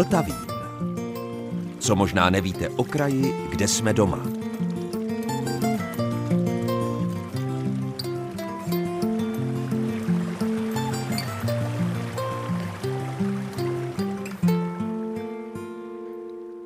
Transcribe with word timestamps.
Vltavín. 0.00 0.36
Co 1.78 1.96
možná 1.96 2.30
nevíte 2.30 2.68
o 2.68 2.84
kraji, 2.84 3.34
kde 3.50 3.68
jsme 3.68 3.92
doma. 3.92 4.26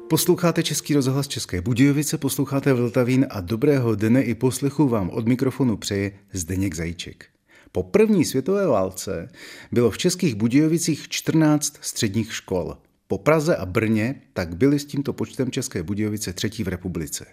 Posloucháte 0.09 0.63
Český 0.63 0.95
rozhlas 0.95 1.29
České 1.29 1.61
Budějovice, 1.61 2.19
posloucháte 2.19 2.73
Vltavín 2.73 3.27
a 3.31 3.41
dobrého 3.41 3.95
dne 3.95 4.23
i 4.23 4.35
poslechu 4.35 4.89
vám 4.89 5.11
od 5.11 5.27
mikrofonu 5.29 5.77
přeje 5.77 6.13
Zdeněk 6.33 6.75
Zajíček. 6.75 7.27
Po 7.73 7.83
první 7.83 8.25
světové 8.25 8.67
válce 8.67 9.29
bylo 9.73 9.91
v 9.91 9.99
Českých 9.99 10.35
Budějovicích 10.35 11.09
14 11.09 11.79
středních 11.81 12.35
škol. 12.35 12.77
Po 13.15 13.19
Praze 13.19 13.57
a 13.57 13.67
Brně 13.67 14.23
tak 14.33 14.57
byly 14.57 14.79
s 14.79 14.85
tímto 14.85 15.13
počtem 15.13 15.51
České 15.51 15.83
Budějovice 15.83 16.33
třetí 16.33 16.65
v 16.65 16.69
republice. 16.69 17.27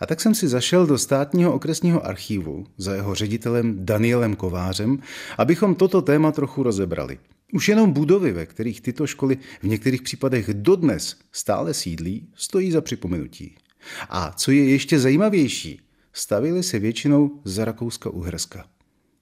A 0.00 0.06
tak 0.06 0.20
jsem 0.20 0.34
si 0.34 0.48
zašel 0.48 0.86
do 0.86 0.98
státního 0.98 1.52
okresního 1.52 2.06
archívu 2.06 2.66
za 2.78 2.94
jeho 2.94 3.14
ředitelem 3.14 3.86
Danielem 3.86 4.36
Kovářem, 4.36 4.98
abychom 5.38 5.74
toto 5.74 6.02
téma 6.02 6.32
trochu 6.32 6.62
rozebrali. 6.62 7.18
Už 7.52 7.68
jenom 7.68 7.92
budovy, 7.92 8.32
ve 8.32 8.46
kterých 8.46 8.80
tyto 8.80 9.06
školy 9.06 9.38
v 9.62 9.66
některých 9.66 10.02
případech 10.02 10.54
dodnes 10.54 11.16
stále 11.32 11.74
sídlí, 11.74 12.28
stojí 12.34 12.70
za 12.70 12.80
připomenutí. 12.80 13.54
A 14.08 14.32
co 14.32 14.50
je 14.50 14.70
ještě 14.70 14.98
zajímavější, 14.98 15.80
stavili 16.12 16.62
se 16.62 16.78
většinou 16.78 17.40
za 17.44 17.64
Rakouska-Uherska. 17.64 18.64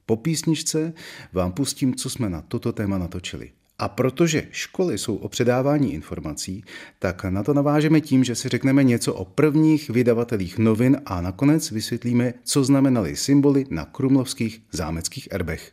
Po 0.06 0.16
písničce 0.16 0.92
vám 1.32 1.52
pustím, 1.52 1.94
co 1.94 2.10
jsme 2.10 2.30
na 2.30 2.42
toto 2.42 2.72
téma 2.72 2.98
natočili. 2.98 3.50
A 3.82 3.88
protože 3.88 4.48
školy 4.50 4.98
jsou 4.98 5.16
o 5.16 5.28
předávání 5.28 5.94
informací, 5.94 6.64
tak 6.98 7.24
na 7.24 7.42
to 7.42 7.54
navážeme 7.54 8.00
tím, 8.00 8.24
že 8.24 8.34
si 8.34 8.48
řekneme 8.48 8.84
něco 8.84 9.14
o 9.14 9.24
prvních 9.24 9.90
vydavatelích 9.90 10.58
novin 10.58 11.00
a 11.06 11.20
nakonec 11.20 11.70
vysvětlíme, 11.70 12.34
co 12.44 12.64
znamenaly 12.64 13.16
symboly 13.16 13.66
na 13.70 13.84
krumlovských 13.84 14.62
zámeckých 14.72 15.28
erbech. 15.30 15.72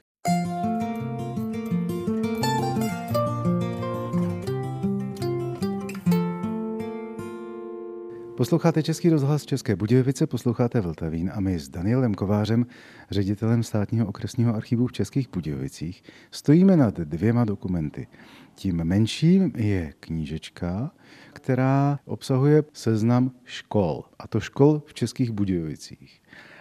Posloucháte 8.40 8.84
Český 8.84 9.10
rozhlas 9.10 9.46
České 9.46 9.76
Budějovice, 9.76 10.28
posloucháte 10.28 10.82
Vltavín 10.82 11.32
a 11.34 11.40
my 11.40 11.60
s 11.60 11.70
Danielem 11.70 12.14
Kovářem, 12.14 12.66
ředitelem 13.12 13.64
státního 13.64 14.08
okresního 14.08 14.56
archivu 14.56 14.88
v 14.88 14.92
Českých 14.92 15.30
Budějovicích, 15.30 16.04
stojíme 16.32 16.78
nad 16.78 16.96
dvěma 17.00 17.46
dokumenty. 17.46 18.08
Tím 18.56 18.84
menším 18.84 19.52
je 19.56 19.94
knížečka, 20.00 20.92
která 21.34 22.00
obsahuje 22.06 22.64
seznam 22.74 23.32
škol, 23.44 24.04
a 24.20 24.28
to 24.28 24.40
škol 24.40 24.84
v 24.86 24.94
Českých 24.94 25.32
Budějovicích. 25.32 26.19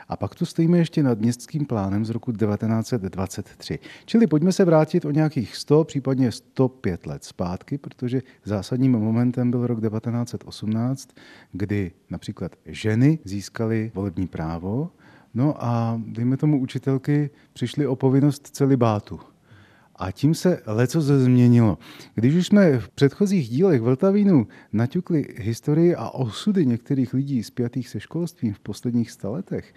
A 0.09 0.17
pak 0.17 0.34
tu 0.34 0.47
stojíme 0.47 0.78
ještě 0.78 1.03
nad 1.03 1.20
městským 1.20 1.67
plánem 1.67 2.05
z 2.05 2.11
roku 2.11 2.33
1923. 2.33 3.78
Čili 4.05 4.27
pojďme 4.27 4.53
se 4.53 4.64
vrátit 4.64 5.05
o 5.05 5.11
nějakých 5.11 5.56
100, 5.56 5.84
případně 5.84 6.33
105 6.33 7.06
let 7.06 7.25
zpátky, 7.25 7.78
protože 7.78 8.23
zásadním 8.45 8.92
momentem 8.92 9.51
byl 9.51 9.67
rok 9.67 9.81
1918, 9.81 11.09
kdy 11.53 11.92
například 12.11 12.56
ženy 12.67 13.19
získaly 13.25 13.91
volební 13.95 14.27
právo, 14.27 14.91
no 15.34 15.64
a 15.64 16.01
dejme 16.06 16.36
tomu 16.36 16.61
učitelky 16.61 17.31
přišly 17.53 17.86
o 17.86 17.97
povinnost 17.97 18.47
celibátu. 18.47 19.20
A 19.98 20.10
tím 20.10 20.34
se 20.34 20.62
leco 20.66 21.00
změnilo. 21.00 21.78
Když 22.14 22.34
už 22.34 22.46
jsme 22.46 22.78
v 22.78 22.88
předchozích 22.88 23.48
dílech 23.48 23.80
Vltavínu 23.80 24.46
naťukli 24.73 25.27
historii 25.36 25.95
a 25.95 26.11
osudy 26.11 26.67
některých 26.67 27.14
lidí 27.14 27.42
spjatých 27.42 27.89
se 27.89 28.00
školstvím 28.00 28.55
v 28.55 28.61
posledních 28.61 29.11
staletech, 29.11 29.74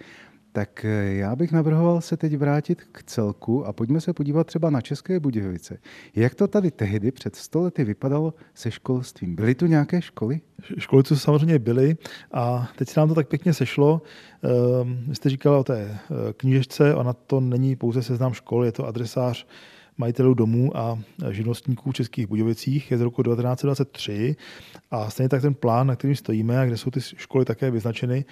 tak 0.52 0.84
eh, 0.84 1.14
já 1.14 1.36
bych 1.36 1.52
navrhoval 1.52 2.00
se 2.00 2.16
teď 2.16 2.36
vrátit 2.36 2.82
k 2.92 3.02
celku 3.02 3.66
a 3.66 3.72
pojďme 3.72 4.00
se 4.00 4.12
podívat 4.12 4.46
třeba 4.46 4.70
na 4.70 4.80
České 4.80 5.20
Budějovice. 5.20 5.78
Jak 6.16 6.34
to 6.34 6.48
tady 6.48 6.70
tehdy 6.70 7.10
před 7.10 7.36
stolety 7.36 7.84
vypadalo 7.84 8.34
se 8.54 8.70
školstvím? 8.70 9.34
Byly 9.34 9.54
tu 9.54 9.66
nějaké 9.66 10.02
školy? 10.02 10.40
Školy 10.78 11.02
tu 11.02 11.16
samozřejmě 11.16 11.58
byly 11.58 11.96
a 12.32 12.70
teď 12.76 12.88
se 12.88 13.00
nám 13.00 13.08
to 13.08 13.14
tak 13.14 13.28
pěkně 13.28 13.54
sešlo. 13.54 14.02
Ehm, 14.42 15.04
vy 15.08 15.14
jste 15.14 15.28
říkala 15.28 15.58
o 15.58 15.64
té 15.64 15.80
eh, 15.80 15.98
knížečce, 16.32 16.94
ona 16.94 17.12
to 17.12 17.40
není 17.40 17.76
pouze 17.76 18.02
seznam 18.02 18.32
škol, 18.32 18.64
je 18.64 18.72
to 18.72 18.86
adresář 18.86 19.46
majitelů 20.02 20.34
domů 20.34 20.76
a 20.76 20.98
živnostníků 21.30 21.90
v 21.90 21.94
Českých 21.94 22.26
Budějovicích 22.26 22.90
je 22.90 22.98
z 22.98 23.00
roku 23.00 23.22
1923 23.22 24.36
a 24.90 25.10
stejně 25.10 25.28
tak 25.28 25.42
ten 25.42 25.54
plán, 25.54 25.86
na 25.86 25.96
kterým 25.96 26.16
stojíme 26.16 26.58
a 26.58 26.64
kde 26.64 26.76
jsou 26.76 26.90
ty 26.90 27.00
školy 27.00 27.44
také 27.44 27.70
vyznačeny, 27.70 28.24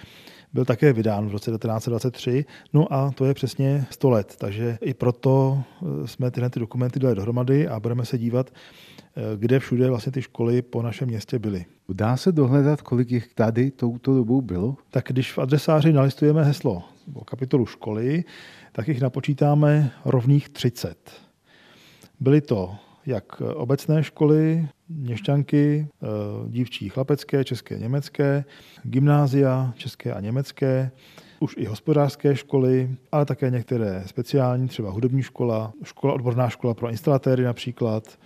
byl 0.53 0.65
také 0.65 0.93
vydán 0.93 1.27
v 1.27 1.31
roce 1.31 1.51
1923. 1.51 2.45
No 2.73 2.93
a 2.93 3.11
to 3.11 3.25
je 3.25 3.33
přesně 3.33 3.85
100 3.89 4.09
let, 4.09 4.35
takže 4.37 4.77
i 4.81 4.93
proto 4.93 5.63
eh, 5.63 6.07
jsme 6.07 6.31
tyhle 6.31 6.49
ty 6.49 6.59
dokumenty 6.59 6.99
dali 6.99 7.15
dohromady 7.15 7.67
a 7.67 7.79
budeme 7.79 8.05
se 8.05 8.17
dívat, 8.17 8.49
eh, 8.51 9.21
kde 9.37 9.59
všude 9.59 9.89
vlastně 9.89 10.11
ty 10.11 10.21
školy 10.21 10.61
po 10.61 10.81
našem 10.81 11.07
městě 11.07 11.39
byly. 11.39 11.65
Dá 11.89 12.17
se 12.17 12.31
dohledat, 12.31 12.81
kolik 12.81 13.11
jich 13.11 13.33
tady 13.33 13.71
touto 13.71 14.15
dobou 14.15 14.41
bylo? 14.41 14.75
Tak 14.89 15.05
když 15.07 15.31
v 15.31 15.39
adresáři 15.39 15.93
nalistujeme 15.93 16.43
heslo 16.43 16.83
o 17.13 17.25
kapitolu 17.25 17.65
školy, 17.65 18.23
tak 18.71 18.87
jich 18.87 19.01
napočítáme 19.01 19.91
rovných 20.05 20.49
30. 20.49 21.30
Byly 22.21 22.41
to 22.41 22.75
jak 23.05 23.41
obecné 23.41 24.03
školy, 24.03 24.67
měšťanky, 24.89 25.87
eh, 25.87 26.07
dívčí 26.49 26.89
chlapecké, 26.89 27.43
české, 27.43 27.79
německé, 27.79 28.45
gymnázia, 28.83 29.73
české 29.75 30.13
a 30.13 30.19
německé, 30.19 30.91
už 31.39 31.55
i 31.57 31.65
hospodářské 31.65 32.35
školy, 32.35 32.95
ale 33.11 33.25
také 33.25 33.49
některé 33.49 34.03
speciální, 34.05 34.67
třeba 34.67 34.91
hudební 34.91 35.23
škola, 35.23 35.73
škola, 35.83 36.13
odborná 36.13 36.49
škola 36.49 36.73
pro 36.73 36.89
instalatéry 36.89 37.43
například, 37.43 38.19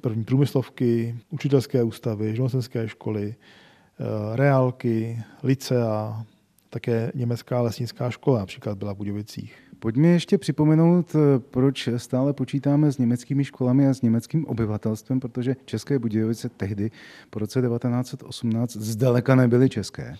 první 0.00 0.24
průmyslovky, 0.24 1.16
učitelské 1.30 1.82
ústavy, 1.82 2.34
živnostenské 2.34 2.88
školy, 2.88 3.34
eh, 3.34 4.36
reálky, 4.36 5.22
licea, 5.42 6.24
také 6.70 7.12
německá 7.14 7.62
lesnická 7.62 8.10
škola 8.10 8.38
například 8.38 8.78
byla 8.78 8.92
v 8.92 8.96
Budějovicích. 8.96 9.71
Pojďme 9.82 10.08
ještě 10.08 10.38
připomenout, 10.38 11.14
eh, 11.14 11.38
proč 11.38 11.88
stále 11.96 12.32
počítáme 12.32 12.92
s 12.92 12.98
německými 12.98 13.44
školami 13.44 13.86
a 13.86 13.94
s 13.94 14.02
německým 14.02 14.46
obyvatelstvem, 14.46 15.20
protože 15.20 15.56
České 15.64 15.98
Budějovice 15.98 16.48
tehdy 16.48 16.90
po 17.30 17.38
roce 17.38 17.62
1918 17.62 18.76
zdaleka 18.76 19.34
nebyly 19.34 19.68
české. 19.68 20.16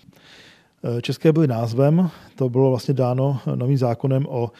Eh, 0.98 1.02
české 1.02 1.32
byly 1.32 1.46
názvem, 1.46 2.10
to 2.36 2.48
bylo 2.48 2.70
vlastně 2.70 2.94
dáno 2.94 3.40
novým 3.54 3.78
zákonem 3.78 4.26
o 4.28 4.52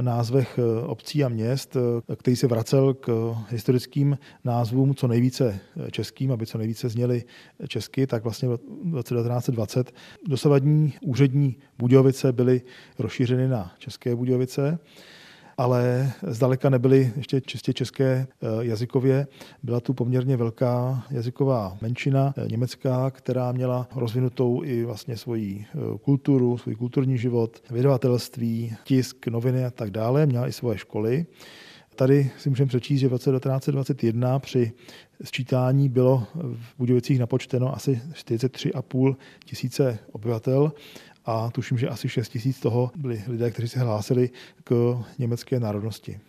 názvech 0.00 0.58
eh, 0.58 0.86
obcí 0.86 1.24
a 1.24 1.28
měst, 1.28 1.76
eh, 1.76 2.16
který 2.16 2.36
se 2.36 2.46
vracel 2.46 2.94
k 2.94 3.34
historickým 3.48 4.18
názvům 4.44 4.94
co 4.94 5.08
nejvíce 5.08 5.60
českým, 5.90 6.32
aby 6.32 6.46
co 6.46 6.58
nejvíce 6.58 6.88
zněly 6.88 7.24
česky, 7.68 8.06
tak 8.06 8.22
vlastně 8.22 8.48
v 8.48 8.58
roce 8.92 9.14
1920 9.14 9.92
dosavadní 10.28 10.94
úřední 11.02 11.56
Budějovice 11.78 12.32
byly 12.32 12.62
rozšířeny 12.98 13.48
na 13.48 13.72
České 13.78 14.16
Budějovice 14.16 14.78
ale 15.58 16.12
zdaleka 16.22 16.70
nebyly 16.70 17.12
ještě 17.16 17.40
čistě 17.40 17.72
české 17.72 18.06
eh, 18.06 18.46
jazykově. 18.60 19.26
Byla 19.62 19.80
tu 19.80 19.94
poměrně 19.94 20.36
velká 20.36 21.04
jazyková 21.10 21.76
menšina 21.80 22.34
eh, 22.36 22.48
německá, 22.48 23.10
která 23.10 23.52
měla 23.52 23.88
rozvinutou 23.96 24.64
i 24.64 24.84
vlastně 24.84 25.16
svoji 25.16 25.64
eh, 25.74 25.98
kulturu, 25.98 26.58
svůj 26.58 26.74
kulturní 26.74 27.18
život, 27.18 27.62
vydavatelství, 27.70 28.76
tisk, 28.84 29.26
noviny 29.26 29.64
a 29.64 29.70
tak 29.70 29.90
dále. 29.90 30.26
Měla 30.26 30.48
i 30.48 30.52
svoje 30.52 30.78
školy. 30.78 31.26
Tady 31.96 32.30
si 32.38 32.48
můžeme 32.48 32.68
přečíst, 32.68 33.00
že 33.00 33.08
v 33.08 33.12
roce 33.12 33.30
1921 33.30 34.38
při 34.38 34.72
sčítání 35.24 35.88
bylo 35.88 36.26
v 36.34 36.78
Budějovicích 36.78 37.18
napočteno 37.18 37.74
asi 37.74 38.00
43,5 38.12 39.16
tisíce 39.44 39.98
obyvatel 40.12 40.72
a 41.24 41.50
tuším, 41.50 41.78
že 41.78 41.88
asi 41.88 42.08
6 42.08 42.28
tisíc 42.28 42.60
toho 42.60 42.90
byli 42.96 43.24
lidé, 43.28 43.50
kteří 43.50 43.68
se 43.68 43.80
hlásili 43.80 44.30
k 44.64 44.98
německé 45.18 45.60
národnosti. 45.60 46.20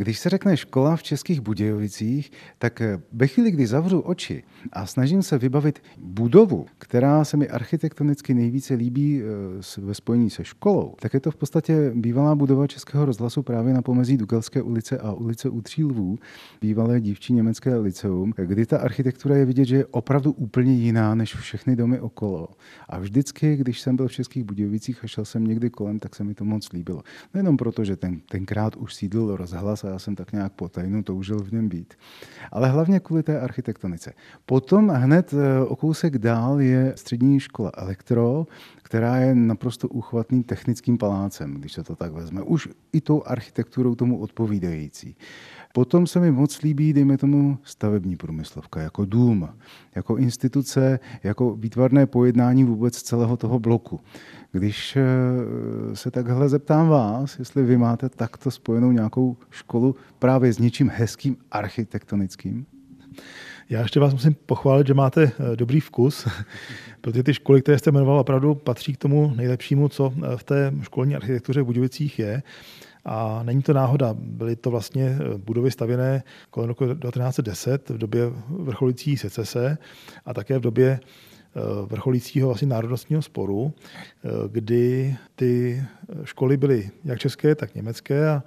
Když 0.00 0.18
se 0.18 0.28
řekne 0.28 0.56
škola 0.56 0.96
v 0.96 1.02
Českých 1.02 1.40
Budějovicích, 1.40 2.32
tak 2.58 2.82
ve 3.12 3.26
chvíli, 3.26 3.50
kdy 3.50 3.66
zavřu 3.66 4.00
oči 4.00 4.42
a 4.72 4.86
snažím 4.86 5.22
se 5.22 5.38
vybavit 5.38 5.82
budovu, 5.98 6.66
která 6.78 7.24
se 7.24 7.36
mi 7.36 7.48
architektonicky 7.48 8.34
nejvíce 8.34 8.74
líbí 8.74 9.22
eh, 9.22 9.80
ve 9.80 9.94
spojení 9.94 10.30
se 10.30 10.44
školou, 10.44 10.94
tak 11.00 11.14
je 11.14 11.20
to 11.20 11.30
v 11.30 11.36
podstatě 11.36 11.92
bývalá 11.94 12.34
budova 12.34 12.66
Českého 12.66 13.04
rozhlasu 13.04 13.42
právě 13.42 13.74
na 13.74 13.82
pomezí 13.82 14.16
Dugelské 14.16 14.62
ulice 14.62 14.98
a 14.98 15.12
ulice 15.12 15.48
U 15.48 15.62
Tří 15.62 15.84
lvů, 15.84 16.18
bývalé 16.60 17.00
dívčí 17.00 17.32
německé 17.32 17.76
liceum, 17.76 18.32
kdy 18.36 18.66
ta 18.66 18.78
architektura 18.78 19.36
je 19.36 19.44
vidět, 19.44 19.64
že 19.64 19.76
je 19.76 19.86
opravdu 19.86 20.32
úplně 20.32 20.74
jiná 20.74 21.14
než 21.14 21.34
všechny 21.34 21.76
domy 21.76 22.00
okolo. 22.00 22.48
A 22.88 22.98
vždycky, 22.98 23.56
když 23.56 23.80
jsem 23.80 23.96
byl 23.96 24.08
v 24.08 24.12
Českých 24.12 24.44
Budějovicích 24.44 25.04
a 25.04 25.06
šel 25.06 25.24
jsem 25.24 25.46
někdy 25.46 25.70
kolem, 25.70 25.98
tak 25.98 26.16
se 26.16 26.24
mi 26.24 26.34
to 26.34 26.44
moc 26.44 26.72
líbilo. 26.72 27.02
Nejenom 27.34 27.56
proto, 27.56 27.84
že 27.84 27.96
ten, 27.96 28.20
tenkrát 28.20 28.76
už 28.76 28.94
sídl 28.94 29.36
rozhlas 29.36 29.87
já 29.88 29.98
jsem 29.98 30.16
tak 30.16 30.32
nějak 30.32 30.52
potajnu 30.52 31.02
toužil 31.02 31.38
v 31.38 31.52
něm 31.52 31.68
být. 31.68 31.94
Ale 32.52 32.68
hlavně 32.68 33.00
kvůli 33.00 33.22
té 33.22 33.40
architektonice. 33.40 34.12
Potom 34.46 34.88
hned 34.88 35.34
eh, 35.34 35.64
o 35.64 35.76
kousek 35.76 36.18
dál 36.18 36.60
je 36.60 36.92
střední 36.96 37.40
škola 37.40 37.70
Elektro, 37.74 38.46
která 38.82 39.16
je 39.16 39.34
naprosto 39.34 39.88
uchvatným 39.88 40.42
technickým 40.42 40.98
palácem, 40.98 41.54
když 41.54 41.72
se 41.72 41.84
to 41.84 41.96
tak 41.96 42.12
vezme. 42.12 42.42
Už 42.42 42.68
i 42.92 43.00
tou 43.00 43.22
architekturou 43.26 43.94
tomu 43.94 44.20
odpovídající. 44.20 45.16
Potom 45.72 46.06
se 46.06 46.20
mi 46.20 46.30
moc 46.30 46.62
líbí, 46.62 46.92
dejme 46.92 47.18
tomu, 47.18 47.58
stavební 47.62 48.16
průmyslovka, 48.16 48.80
jako 48.80 49.04
dům, 49.04 49.48
jako 49.94 50.16
instituce, 50.16 51.00
jako 51.22 51.56
výtvarné 51.56 52.06
pojednání 52.06 52.64
vůbec 52.64 53.02
celého 53.02 53.36
toho 53.36 53.58
bloku. 53.58 54.00
Když 54.52 54.96
eh, 54.96 55.96
se 55.96 56.10
takhle 56.10 56.48
zeptám 56.48 56.88
vás, 56.88 57.38
jestli 57.38 57.62
vy 57.62 57.76
máte 57.76 58.08
takto 58.08 58.50
spojenou 58.50 58.92
nějakou 58.92 59.36
školu 59.50 59.96
právě 60.18 60.52
s 60.52 60.58
něčím 60.58 60.90
hezkým 60.94 61.36
architektonickým? 61.50 62.66
Já 63.70 63.80
ještě 63.80 64.00
vás 64.00 64.12
musím 64.12 64.36
pochválit, 64.46 64.86
že 64.86 64.94
máte 64.94 65.22
eh, 65.22 65.56
dobrý 65.56 65.80
vkus, 65.80 66.28
protože 67.00 67.22
ty 67.22 67.34
školy, 67.34 67.62
které 67.62 67.78
jste 67.78 67.90
jmenoval, 67.90 68.18
opravdu 68.18 68.54
patří 68.54 68.92
k 68.92 68.98
tomu 68.98 69.32
nejlepšímu, 69.36 69.88
co 69.88 70.12
eh, 70.16 70.36
v 70.36 70.42
té 70.44 70.72
školní 70.82 71.16
architektuře 71.16 71.62
v 71.62 71.64
Budějovicích 71.64 72.18
je. 72.18 72.42
A 73.10 73.42
není 73.42 73.62
to 73.62 73.72
náhoda, 73.72 74.14
byly 74.18 74.56
to 74.56 74.70
vlastně 74.70 75.18
budovy 75.36 75.70
stavěné 75.70 76.22
kolem 76.50 76.68
roku 76.68 76.84
1910 76.84 77.90
v 77.90 77.98
době 77.98 78.22
vrcholící 78.48 79.16
secese 79.16 79.78
a 80.26 80.34
také 80.34 80.58
v 80.58 80.62
době 80.62 81.00
Eh, 81.58 81.86
vrcholícího 81.86 82.48
vlastně 82.48 82.68
národnostního 82.68 83.22
sporu, 83.22 83.72
eh, 83.72 84.28
kdy 84.48 85.16
ty 85.36 85.82
školy 86.24 86.56
byly 86.56 86.90
jak 87.04 87.18
české, 87.18 87.54
tak 87.54 87.74
německé 87.74 88.28
a, 88.28 88.42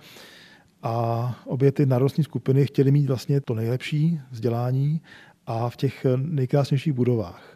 a 0.84 1.36
obě 1.46 1.72
ty 1.72 1.86
národnostní 1.86 2.24
skupiny 2.24 2.66
chtěly 2.66 2.92
mít 2.92 3.08
vlastně 3.08 3.42
to 3.42 3.54
nejlepší 3.54 4.20
vzdělání 4.32 5.02
a 5.48 5.70
v 5.70 5.76
těch 5.76 6.06
nejkrásnějších 6.16 6.94
budovách. 6.94 7.51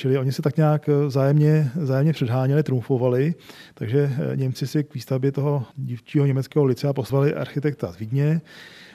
Čili 0.00 0.18
oni 0.18 0.32
se 0.32 0.42
tak 0.42 0.56
nějak 0.56 0.88
zájemně, 1.08 1.70
zájemně 1.80 2.12
předháněli, 2.12 2.62
trumfovali, 2.62 3.34
takže 3.74 4.12
Němci 4.34 4.66
si 4.66 4.84
k 4.84 4.94
výstavbě 4.94 5.32
toho 5.32 5.64
dívčího 5.76 6.26
německého 6.26 6.64
licea 6.64 6.92
poslali 6.92 7.34
architekta 7.34 7.92
z 7.92 7.96
Vídně, 7.96 8.40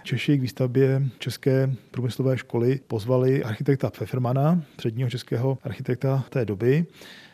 Češi 0.03 0.37
k 0.37 0.41
výstavbě 0.41 1.03
České 1.19 1.73
průmyslové 1.91 2.37
školy 2.37 2.79
pozvali 2.87 3.43
architekta 3.43 3.89
Pfeffermana, 3.89 4.61
předního 4.75 5.09
českého 5.09 5.57
architekta 5.63 6.25
té 6.29 6.45
doby. 6.45 6.85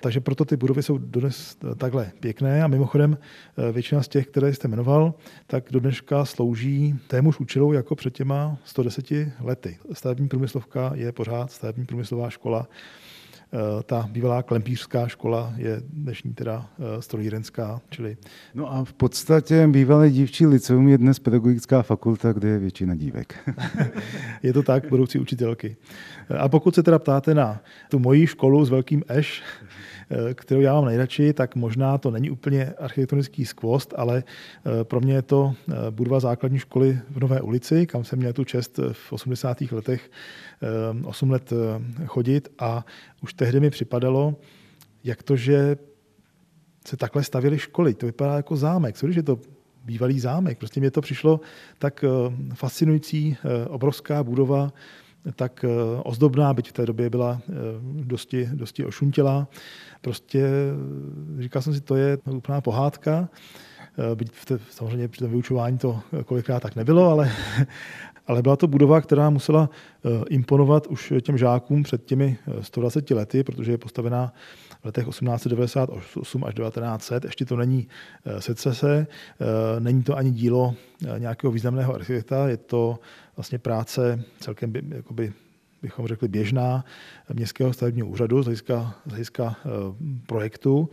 Takže 0.02 0.20
proto 0.20 0.46
ty 0.46 0.58
budovy 0.58 0.84
jsou 0.84 0.98
dodnes 0.98 1.58
takhle 1.78 2.12
pěkné 2.20 2.64
a 2.64 2.68
mimochodem 2.68 3.18
eh, 3.18 3.72
většina 3.72 4.04
z 4.04 4.08
těch, 4.08 4.28
které 4.28 4.54
jste 4.54 4.68
jmenoval, 4.68 5.14
tak 5.48 5.64
do 5.72 5.80
dneška 5.80 6.26
slouží 6.26 7.00
témuž 7.08 7.40
účelu 7.40 7.74
jako 7.74 7.96
před 7.96 8.14
těma 8.14 8.58
110 8.64 9.06
lety. 9.40 9.78
Stavební 9.94 10.28
průmyslovka 10.28 10.92
je 10.96 11.12
pořád 11.12 11.52
stavební 11.52 11.86
průmyslová 11.86 12.30
škola 12.30 12.68
Eh, 12.68 13.21
ta 13.84 14.10
bývalá 14.12 14.44
klempířská 14.44 15.08
škola 15.08 15.54
je 15.58 15.82
dnešní 15.90 16.34
teda 16.34 16.70
eh, 16.80 17.02
strojírenská, 17.02 17.82
čili... 17.90 18.18
No 18.54 18.74
a 18.74 18.84
v 18.84 18.94
podstatě 18.94 19.68
bývalé 19.68 20.10
dívčí 20.10 20.46
liceum 20.46 20.88
je 20.88 20.98
dnes 20.98 21.20
pedagogická 21.20 21.82
fakulta, 21.82 22.34
kde 22.34 22.50
je 22.50 22.60
většina 22.60 22.96
dívek. 22.96 23.50
je 24.44 24.54
to 24.54 24.64
tak, 24.64 24.90
budoucí 24.90 25.20
učitelky. 25.20 25.76
A 26.38 26.50
pokud 26.50 26.76
se 26.76 26.84
teda 26.84 27.00
ptáte 27.00 27.36
na 27.36 27.62
tu 27.90 28.00
moji 28.00 28.28
školu 28.28 28.66
s 28.66 28.70
velkým 28.70 29.04
eš, 29.08 29.44
Eh, 30.12 30.34
kterou 30.34 30.62
já 30.62 30.74
mám 30.74 30.86
nejradši, 30.86 31.34
tak 31.34 31.56
možná 31.56 31.98
to 31.98 32.12
není 32.12 32.30
úplně 32.30 32.74
architektonický 32.80 33.46
skvost, 33.46 33.94
ale 33.98 34.24
eh, 34.24 34.84
pro 34.84 35.00
mě 35.00 35.14
je 35.14 35.22
to 35.22 35.54
eh, 35.54 35.74
budova 35.90 36.20
základní 36.20 36.60
školy 36.60 37.00
v 37.10 37.20
Nové 37.20 37.42
ulici, 37.42 37.88
kam 37.88 38.04
jsem 38.04 38.20
měl 38.20 38.34
tu 38.34 38.44
čest 38.44 38.80
v 38.92 39.14
80. 39.14 39.62
letech 39.62 40.12
8 41.04 41.32
let 41.32 41.54
chodit 42.06 42.50
a 42.60 42.86
už 43.22 43.34
tehdy 43.34 43.60
mi 43.60 43.70
připadalo, 43.70 44.36
jak 45.04 45.24
to, 45.24 45.36
že 45.36 45.78
se 46.88 46.98
takhle 46.98 47.24
stavily 47.24 47.60
školy. 47.60 47.94
To 47.94 48.06
vypadá 48.06 48.36
jako 48.36 48.56
zámek. 48.56 48.98
Co 48.98 49.06
když 49.06 49.18
je 49.18 49.24
to 49.24 49.40
bývalý 49.86 50.20
zámek? 50.20 50.58
Prostě 50.58 50.80
mě 50.80 50.92
to 50.92 51.02
přišlo 51.02 51.40
tak 51.80 52.06
fascinující, 52.54 53.38
obrovská 53.68 54.24
budova, 54.24 54.74
tak 55.36 55.66
ozdobná, 56.04 56.54
byť 56.54 56.70
v 56.70 56.74
té 56.74 56.86
době 56.86 57.10
byla 57.10 57.42
dosti, 57.84 58.50
dosti 58.54 58.86
ošuntělá 58.86 59.48
prostě 60.02 60.50
říkal 61.40 61.62
jsem 61.62 61.74
si, 61.74 61.82
to 61.82 61.96
je 61.96 62.18
úplná 62.32 62.62
pohádka. 62.62 63.30
Eh, 63.98 64.16
byť 64.16 64.32
v 64.32 64.46
té, 64.46 64.60
samozřejmě 64.70 65.08
při 65.08 65.20
tom 65.20 65.30
vyučování 65.30 65.78
to 65.78 66.00
kolikrát 66.26 66.60
tak 66.60 66.76
nebylo, 66.76 67.10
ale, 67.10 67.32
ale 68.28 68.42
byla 68.42 68.56
to 68.56 68.68
budova, 68.68 69.02
která 69.02 69.30
musela 69.30 69.70
eh, 69.70 70.10
imponovat 70.30 70.88
už 70.88 71.14
těm 71.22 71.38
žákům 71.38 71.84
před 71.84 72.06
těmi 72.06 72.38
120 72.62 73.12
eh, 73.12 73.16
lety, 73.16 73.44
protože 73.44 73.72
je 73.72 73.78
postavená 73.78 74.34
v 74.82 74.86
letech 74.86 75.06
1898 75.06 76.44
až 76.44 76.54
1900. 76.54 77.24
Ještě 77.24 77.46
to 77.46 77.56
není 77.56 77.88
secese, 78.40 79.08
není 79.80 80.04
to 80.04 80.18
ani 80.18 80.32
dílo 80.32 80.76
nějakého 81.18 81.52
významného 81.52 81.94
architekta, 81.94 82.48
je 82.48 82.58
to 82.58 83.00
vlastně 83.36 83.60
práce 83.60 84.24
celkem 84.40 84.74
jakoby 84.90 85.34
bychom 85.82 86.08
řekli, 86.08 86.28
běžná 86.28 86.86
městského 87.34 87.74
stavebního 87.74 88.08
úřadu 88.08 88.44
z 88.44 88.46
hlediska, 88.46 88.96
z 89.06 89.10
hlediska 89.10 89.56
projektu, 90.26 90.90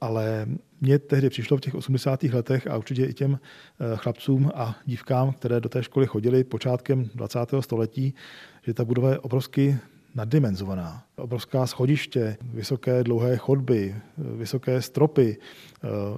ale 0.00 0.46
mně 0.80 0.98
tehdy 0.98 1.30
přišlo 1.30 1.56
v 1.56 1.60
těch 1.60 1.74
80. 1.74 2.22
letech 2.22 2.66
a 2.66 2.76
určitě 2.76 3.04
i 3.04 3.14
těm 3.14 3.38
eh, 3.38 3.96
chlapcům 3.96 4.50
a 4.54 4.76
dívkám, 4.86 5.32
které 5.32 5.60
do 5.60 5.68
té 5.68 5.82
školy 5.82 6.06
chodili 6.06 6.44
počátkem 6.44 7.10
20. 7.14 7.38
století, 7.60 8.14
že 8.62 8.74
ta 8.74 8.84
budova 8.84 9.10
je 9.10 9.18
obrovsky 9.18 9.78
naddimenzovaná. 10.14 11.04
Obrovská 11.16 11.66
schodiště, 11.66 12.36
vysoké 12.42 13.04
dlouhé 13.04 13.36
chodby, 13.36 13.96
vysoké 14.18 14.82
stropy. 14.82 15.38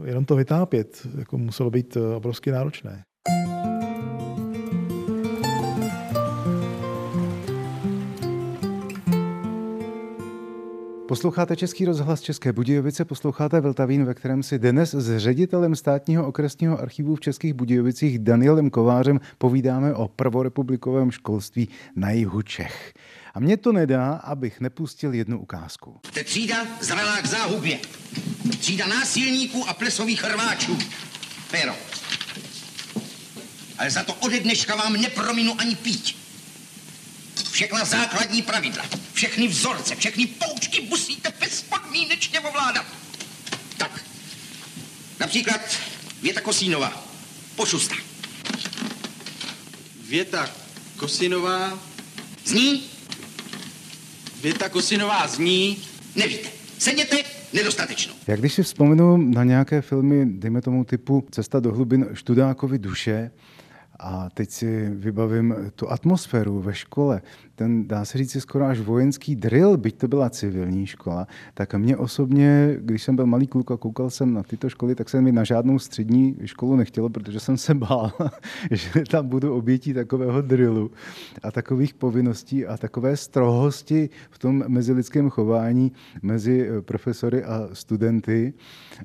Jenom 0.05 0.25
to 0.25 0.37
vytápět 0.37 1.07
jako 1.19 1.39
muselo 1.39 1.71
být 1.71 1.97
obrovsky 2.17 2.51
náročné. 2.51 3.05
Posloucháte 11.13 11.57
Český 11.57 11.85
rozhlas 11.85 12.21
České 12.21 12.53
Budějovice, 12.53 13.05
posloucháte 13.05 13.61
Vltavín, 13.61 14.05
ve 14.05 14.15
kterém 14.15 14.43
si 14.43 14.59
dnes 14.59 14.95
s 14.95 15.19
ředitelem 15.19 15.77
státního 15.77 16.27
okresního 16.27 16.81
archivu 16.81 17.17
v 17.17 17.21
Českých 17.21 17.55
Budějovicích 17.55 18.19
Danielem 18.19 18.71
Kovářem 18.71 19.21
povídáme 19.39 19.95
o 19.95 20.09
prvorepublikovém 20.09 21.11
školství 21.11 21.69
na 21.97 22.11
jihu 22.11 22.43
Čech. 22.43 22.95
A 23.35 23.41
mě 23.41 23.57
to 23.57 23.73
nedá, 23.73 24.13
abych 24.15 24.61
nepustil 24.61 25.15
jednu 25.15 25.41
ukázku. 25.41 26.01
Te 26.15 26.25
třída 26.25 26.67
zralá 26.81 27.21
k 27.23 27.27
záhubě. 27.27 27.79
Třída 28.59 28.87
násilníků 28.87 29.69
a 29.69 29.75
plesových 29.75 30.25
rváčů. 30.25 30.79
Pero. 31.51 31.73
Ale 33.79 33.91
za 33.91 34.05
to 34.05 34.15
ode 34.15 34.41
dneška 34.41 34.77
vám 34.77 34.93
neprominu 34.93 35.53
ani 35.59 35.77
pít. 35.77 36.22
Všechna 37.53 37.85
základní 37.85 38.43
pravidla, 38.43 38.85
všechny 39.13 39.49
vzorce, 39.49 39.97
všechny 39.97 40.27
poučky 40.27 40.87
musíte 40.89 41.33
bezpodmínečně 41.41 42.41
ovládat. 42.41 42.87
Tak, 43.77 44.05
například 45.21 45.61
Věta 46.23 46.41
Kosínová, 46.41 47.05
pošusta. 47.57 47.95
Věta 50.09 50.51
Kosinová. 50.97 51.79
Zní? 52.45 52.83
Věta 54.43 54.69
Kosinová 54.69 55.27
zní. 55.27 55.79
Nevíte. 56.17 56.49
Sedněte, 56.79 57.17
nedostatečno. 57.53 58.15
Jak 58.27 58.41
když 58.41 58.53
si 58.53 58.63
vzpomenu 58.63 59.17
na 59.17 59.45
nějaké 59.45 59.83
filmy, 59.83 60.27
dejme 60.27 60.63
tomu 60.63 60.85
typu 60.85 61.27
Cesta 61.31 61.61
do 61.61 61.73
hlubin 61.73 62.09
Študákovi 62.15 62.79
duše, 62.79 63.31
a 64.03 64.29
teď 64.35 64.51
si 64.51 64.91
vybavím 64.91 65.55
tu 65.75 65.91
atmosféru 65.91 66.61
ve 66.61 66.75
škole, 66.75 67.23
ten, 67.63 67.89
dá 67.89 68.05
se 68.05 68.19
říct, 68.19 68.37
skoro 68.41 68.65
až 68.65 68.81
vojenský 68.81 69.37
drill, 69.37 69.77
byť 69.77 69.99
to 69.99 70.09
byla 70.09 70.31
civilní 70.31 70.87
škola, 70.87 71.27
tak 71.55 71.75
mě 71.75 71.97
osobně, 71.97 72.77
když 72.81 73.03
jsem 73.03 73.17
byl 73.17 73.27
malý 73.27 73.47
kluk 73.47 73.71
a 73.71 73.77
koukal 73.77 74.11
jsem 74.11 74.35
na 74.35 74.43
tyto 74.43 74.69
školy, 74.69 74.95
tak 74.95 75.09
se 75.09 75.21
mi 75.21 75.33
na 75.33 75.45
žádnou 75.45 75.79
střední 75.79 76.37
školu 76.45 76.77
nechtělo, 76.77 77.11
protože 77.11 77.41
jsem 77.41 77.57
se 77.57 77.75
bál, 77.75 78.13
že 78.71 78.91
tam 79.11 79.29
budu 79.29 79.55
obětí 79.55 79.95
takového 79.95 80.43
drillu 80.43 80.91
a 81.43 81.51
takových 81.51 81.95
povinností 81.95 82.67
a 82.67 82.77
takové 82.77 83.17
strohosti 83.17 84.11
v 84.31 84.39
tom 84.39 84.65
mezilidském 84.69 85.31
chování 85.31 85.93
mezi 86.23 86.69
profesory 86.81 87.45
a 87.45 87.69
studenty, 87.73 88.55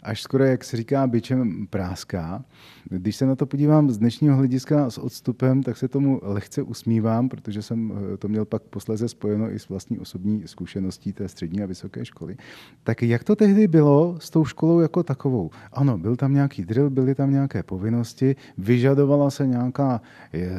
až 0.03 0.21
skoro, 0.21 0.43
jak 0.43 0.63
se 0.63 0.77
říká, 0.77 1.07
byčem 1.07 1.67
práská. 1.69 2.43
Když 2.89 3.15
se 3.15 3.25
na 3.25 3.35
to 3.35 3.45
podívám 3.45 3.89
z 3.89 3.97
dnešního 3.97 4.35
hlediska 4.35 4.89
s 4.89 4.97
odstupem, 4.97 5.63
tak 5.63 5.77
se 5.77 5.87
tomu 5.87 6.19
lehce 6.23 6.61
usmívám, 6.61 7.29
protože 7.29 7.61
jsem 7.61 7.93
to 8.19 8.27
měl 8.27 8.45
pak 8.47 8.61
posléze 8.63 9.07
spojeno 9.07 9.51
i 9.51 9.59
s 9.59 9.69
vlastní 9.69 9.99
osobní 9.99 10.43
zkušeností 10.45 11.13
té 11.13 11.27
střední 11.27 11.63
a 11.63 11.65
vysoké 11.65 12.05
školy. 12.05 12.35
Tak 12.83 13.03
jak 13.03 13.23
to 13.23 13.35
tehdy 13.35 13.67
bylo 13.67 14.15
s 14.19 14.29
tou 14.29 14.45
školou 14.45 14.79
jako 14.79 15.03
takovou? 15.03 15.49
Ano, 15.73 15.97
byl 15.97 16.15
tam 16.15 16.33
nějaký 16.33 16.65
drill, 16.65 16.89
byly 16.89 17.15
tam 17.15 17.31
nějaké 17.31 17.63
povinnosti, 17.63 18.35
vyžadovala 18.57 19.29
se 19.29 19.47
nějaká 19.47 20.01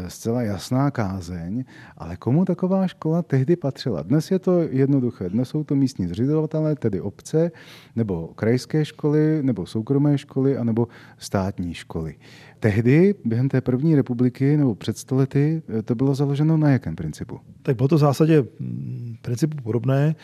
zcela 0.09 0.43
jasná 0.43 0.91
kázeň, 0.91 1.65
ale 1.97 2.17
komu 2.17 2.45
taková 2.45 2.87
škola 2.87 3.23
tehdy 3.23 3.57
patřila? 3.57 4.03
Dnes 4.03 4.31
je 4.31 4.39
to 4.39 4.61
jednoduché. 4.63 5.29
Dnes 5.29 5.49
jsou 5.49 5.65
to 5.65 5.75
místní 5.75 6.07
zřizovatelé, 6.07 6.77
tedy 6.77 7.01
obce, 7.01 7.51
nebo 7.97 8.27
krajské 8.35 8.85
školy, 8.85 9.43
nebo 9.43 9.67
soukromé 9.67 10.19
školy, 10.19 10.57
anebo 10.57 10.89
státní 11.19 11.75
školy. 11.75 12.15
Tehdy, 12.61 13.15
během 13.25 13.49
té 13.49 13.61
první 13.61 13.97
republiky 13.97 14.57
nebo 14.57 14.75
před 14.75 14.99
stolety, 14.99 15.63
to 15.85 15.95
bylo 15.95 16.15
založeno 16.15 16.57
na 16.57 16.71
jakém 16.71 16.97
principu? 16.97 17.41
Tak 17.63 17.77
bylo 17.77 17.89
to 17.89 17.97
v 17.97 17.99
zásadě 17.99 18.45
mm, 18.59 19.17
principu 19.23 19.63
podobné. 19.63 20.15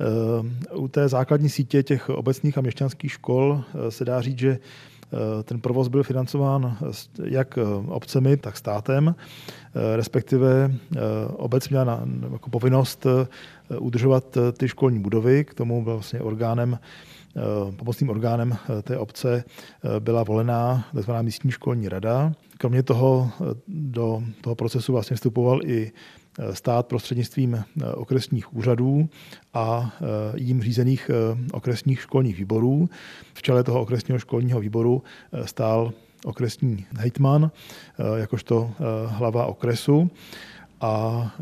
Eh, 0.00 0.74
u 0.74 0.88
té 0.88 1.08
základní 1.08 1.48
sítě 1.48 1.82
těch 1.82 2.08
obecných 2.08 2.58
a 2.58 2.60
měšťanských 2.60 3.12
škol 3.12 3.64
eh, 3.74 3.90
se 3.90 4.04
dá 4.04 4.20
říct, 4.20 4.38
že 4.38 4.58
eh, 4.58 5.42
ten 5.42 5.60
provoz 5.60 5.88
byl 5.88 6.02
financován 6.02 6.76
jak 7.24 7.58
obcemi, 7.88 8.36
tak 8.36 8.56
státem, 8.56 9.14
respektive 9.96 10.74
obec 11.36 11.68
měla 11.68 11.84
na, 11.84 12.08
jako 12.32 12.50
povinnost 12.50 13.06
udržovat 13.78 14.38
ty 14.58 14.68
školní 14.68 14.98
budovy, 14.98 15.44
k 15.44 15.54
tomu 15.54 15.84
byl 15.84 15.92
vlastně 15.92 16.20
orgánem 16.20 16.78
pomocným 17.76 18.10
orgánem 18.10 18.56
té 18.82 18.98
obce 18.98 19.44
byla 19.98 20.22
volená 20.22 20.84
tzv. 20.98 21.10
místní 21.22 21.50
školní 21.50 21.88
rada. 21.88 22.32
Kromě 22.58 22.82
toho 22.82 23.30
do 23.68 24.22
toho 24.40 24.54
procesu 24.54 24.92
vlastně 24.92 25.16
vstupoval 25.16 25.60
i 25.64 25.92
stát 26.52 26.86
prostřednictvím 26.86 27.54
eh, 27.54 27.92
okresních 27.92 28.54
úřadů 28.54 29.08
a 29.54 29.92
eh, 30.00 30.04
jím 30.36 30.62
řízených 30.62 31.10
eh, 31.10 31.38
okresních 31.52 32.00
školních 32.00 32.38
výborů. 32.38 32.88
V 33.34 33.42
čele 33.42 33.64
toho 33.64 33.80
okresního 33.80 34.18
školního 34.18 34.60
výboru 34.60 35.02
stál 35.44 35.92
okresní 36.24 36.86
hejtman 36.98 37.50
jakožto 38.16 38.70
hlava 39.06 39.46
okresu 39.46 40.10
a 40.80 41.34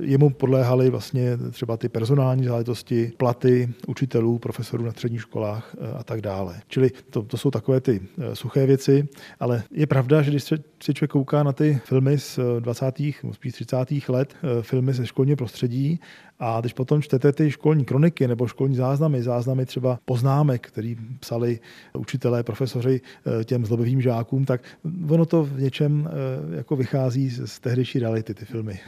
jemu 0.00 0.30
podléhaly 0.30 0.90
vlastně 0.90 1.38
třeba 1.50 1.76
ty 1.76 1.88
personální 1.88 2.44
záležitosti, 2.44 3.12
platy 3.16 3.68
učitelů, 3.86 4.38
profesorů 4.38 4.84
na 4.84 4.90
středních 4.90 5.20
školách 5.20 5.76
a 5.96 6.04
tak 6.04 6.20
dále. 6.20 6.60
Čili 6.68 6.90
to, 7.10 7.22
to 7.22 7.36
jsou 7.36 7.50
takové 7.50 7.80
ty 7.80 8.00
suché 8.32 8.66
věci, 8.66 9.08
ale 9.40 9.62
je 9.70 9.86
pravda, 9.86 10.22
že 10.22 10.30
když 10.30 10.42
se 10.82 10.94
člověk 10.94 11.10
kouká 11.10 11.42
na 11.42 11.52
ty 11.52 11.80
filmy 11.84 12.18
z 12.18 12.38
20. 12.60 12.84
spíš 13.32 13.52
30. 13.52 13.76
let, 14.08 14.34
filmy 14.60 14.92
ze 14.92 15.06
školního 15.06 15.36
prostředí 15.36 16.00
a 16.40 16.60
když 16.60 16.72
potom 16.72 17.02
čtete 17.02 17.32
ty 17.32 17.50
školní 17.50 17.84
kroniky 17.84 18.28
nebo 18.28 18.46
školní 18.46 18.76
záznamy, 18.76 19.22
záznamy 19.22 19.66
třeba 19.66 19.98
poznámek, 20.04 20.66
který 20.66 20.96
psali 21.20 21.60
učitelé, 21.94 22.42
profesoři 22.42 23.00
eh, 23.40 23.44
těm 23.44 23.66
zlobivým 23.66 24.00
žákům, 24.00 24.44
tak 24.44 24.60
ono 25.08 25.26
to 25.26 25.44
v 25.44 25.60
něčem 25.60 26.08
eh, 26.08 26.56
jako 26.56 26.76
vychází 26.76 27.30
z 27.30 27.60
tehdejší 27.60 27.98
reality, 27.98 28.34
ty 28.34 28.44
filmy. 28.44 28.80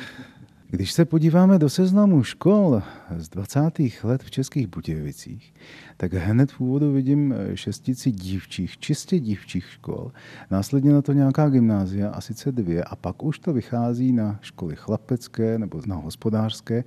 Když 0.73 0.93
se 0.93 1.05
podíváme 1.05 1.59
do 1.59 1.69
seznamu 1.69 2.23
škol 2.23 2.83
z 3.17 3.29
20. 3.29 3.61
let 4.05 4.23
v 4.23 4.31
Českých 4.31 4.67
Budějovicích, 4.67 5.55
tak 5.97 6.13
hned 6.13 6.53
v 6.53 6.61
úvodu 6.61 6.93
vidím 6.93 7.35
eh, 7.37 7.57
šestici 7.57 8.11
dívčích, 8.11 8.79
čistě 8.79 9.21
dívčích 9.21 9.65
škol. 9.71 10.13
Následně 10.51 10.93
na 10.93 11.03
to 11.03 11.13
nějaká 11.13 11.49
gymnázia, 11.49 12.11
a 12.11 12.21
sice 12.21 12.53
dvě, 12.53 12.85
a 12.85 12.97
pak 12.97 13.23
už 13.23 13.39
to 13.39 13.53
vychází 13.53 14.13
na 14.13 14.39
školy 14.43 14.77
chlapecké 14.77 15.59
nebo 15.59 15.81
na 15.87 15.97
hospodářské. 15.97 16.85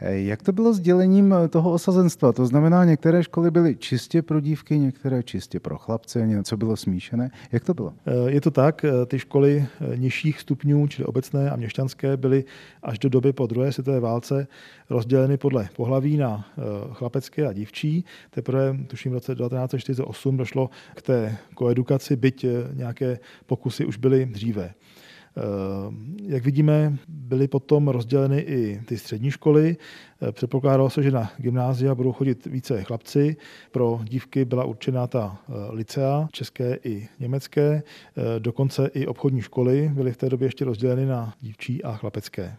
Eh, 0.00 0.18
jak 0.18 0.42
to 0.42 0.52
bylo 0.52 0.72
s 0.72 0.80
dělením 0.80 1.34
eh, 1.34 1.48
toho 1.48 1.72
osazenstva? 1.72 2.32
To 2.32 2.46
znamená, 2.46 2.84
některé 2.84 3.22
školy 3.22 3.50
byly 3.50 3.76
čistě 3.76 4.22
pro 4.22 4.40
dívky, 4.40 4.78
některé 4.78 5.22
čistě 5.22 5.60
pro 5.60 5.78
chlapce, 5.78 6.26
něco 6.26 6.56
bylo 6.56 6.76
smíšené. 6.76 7.30
Jak 7.52 7.64
to 7.64 7.74
bylo? 7.74 7.92
Je 8.26 8.40
to 8.40 8.50
tak, 8.50 8.84
ty 9.06 9.18
školy 9.18 9.66
nižších 9.96 10.40
stupňů, 10.40 10.86
čili 10.86 11.06
obecné 11.06 11.50
a 11.50 11.56
měšťanské, 11.56 12.16
byly 12.16 12.44
až 12.82 12.98
do 12.98 13.08
doby 13.08 13.23
po 13.32 13.46
druhé 13.46 13.72
světové 13.72 14.00
válce 14.00 14.46
rozděleny 14.90 15.36
podle 15.36 15.68
pohlaví 15.76 16.16
na 16.16 16.46
chlapecké 16.92 17.46
a 17.46 17.52
dívčí. 17.52 18.04
Teprve 18.30 18.78
tuším 18.86 19.12
v 19.12 19.14
roce 19.14 19.34
1948, 19.34 20.36
došlo 20.36 20.70
k 20.94 21.02
té 21.02 21.36
koedukaci, 21.54 22.16
byť 22.16 22.44
eh, 22.44 22.48
nějaké 22.72 23.18
pokusy 23.46 23.86
už 23.86 23.96
byly 23.96 24.26
dříve. 24.26 24.74
Eh, 25.36 25.40
jak 26.22 26.44
vidíme, 26.44 26.96
byly 27.08 27.48
potom 27.48 27.88
rozděleny 27.88 28.40
i 28.40 28.80
ty 28.86 28.98
střední 28.98 29.30
školy. 29.30 29.76
Eh, 30.22 30.32
předpokládalo 30.32 30.90
se, 30.90 31.02
že 31.02 31.10
na 31.10 31.32
gymnázia 31.38 31.94
budou 31.94 32.12
chodit 32.12 32.46
více 32.46 32.82
chlapci. 32.84 33.36
Pro 33.70 34.00
dívky 34.04 34.44
byla 34.44 34.64
určena 34.64 35.06
ta 35.06 35.38
licea, 35.70 36.28
české 36.32 36.78
i 36.84 37.08
německé. 37.20 37.82
Dokonce 38.38 38.90
i 38.94 39.06
obchodní 39.06 39.42
školy 39.42 39.90
byly 39.94 40.12
v 40.12 40.16
té 40.16 40.28
době 40.28 40.46
ještě 40.46 40.64
rozděleny 40.64 41.06
na 41.06 41.34
dívčí 41.40 41.84
a 41.84 41.96
chlapecké. 41.96 42.56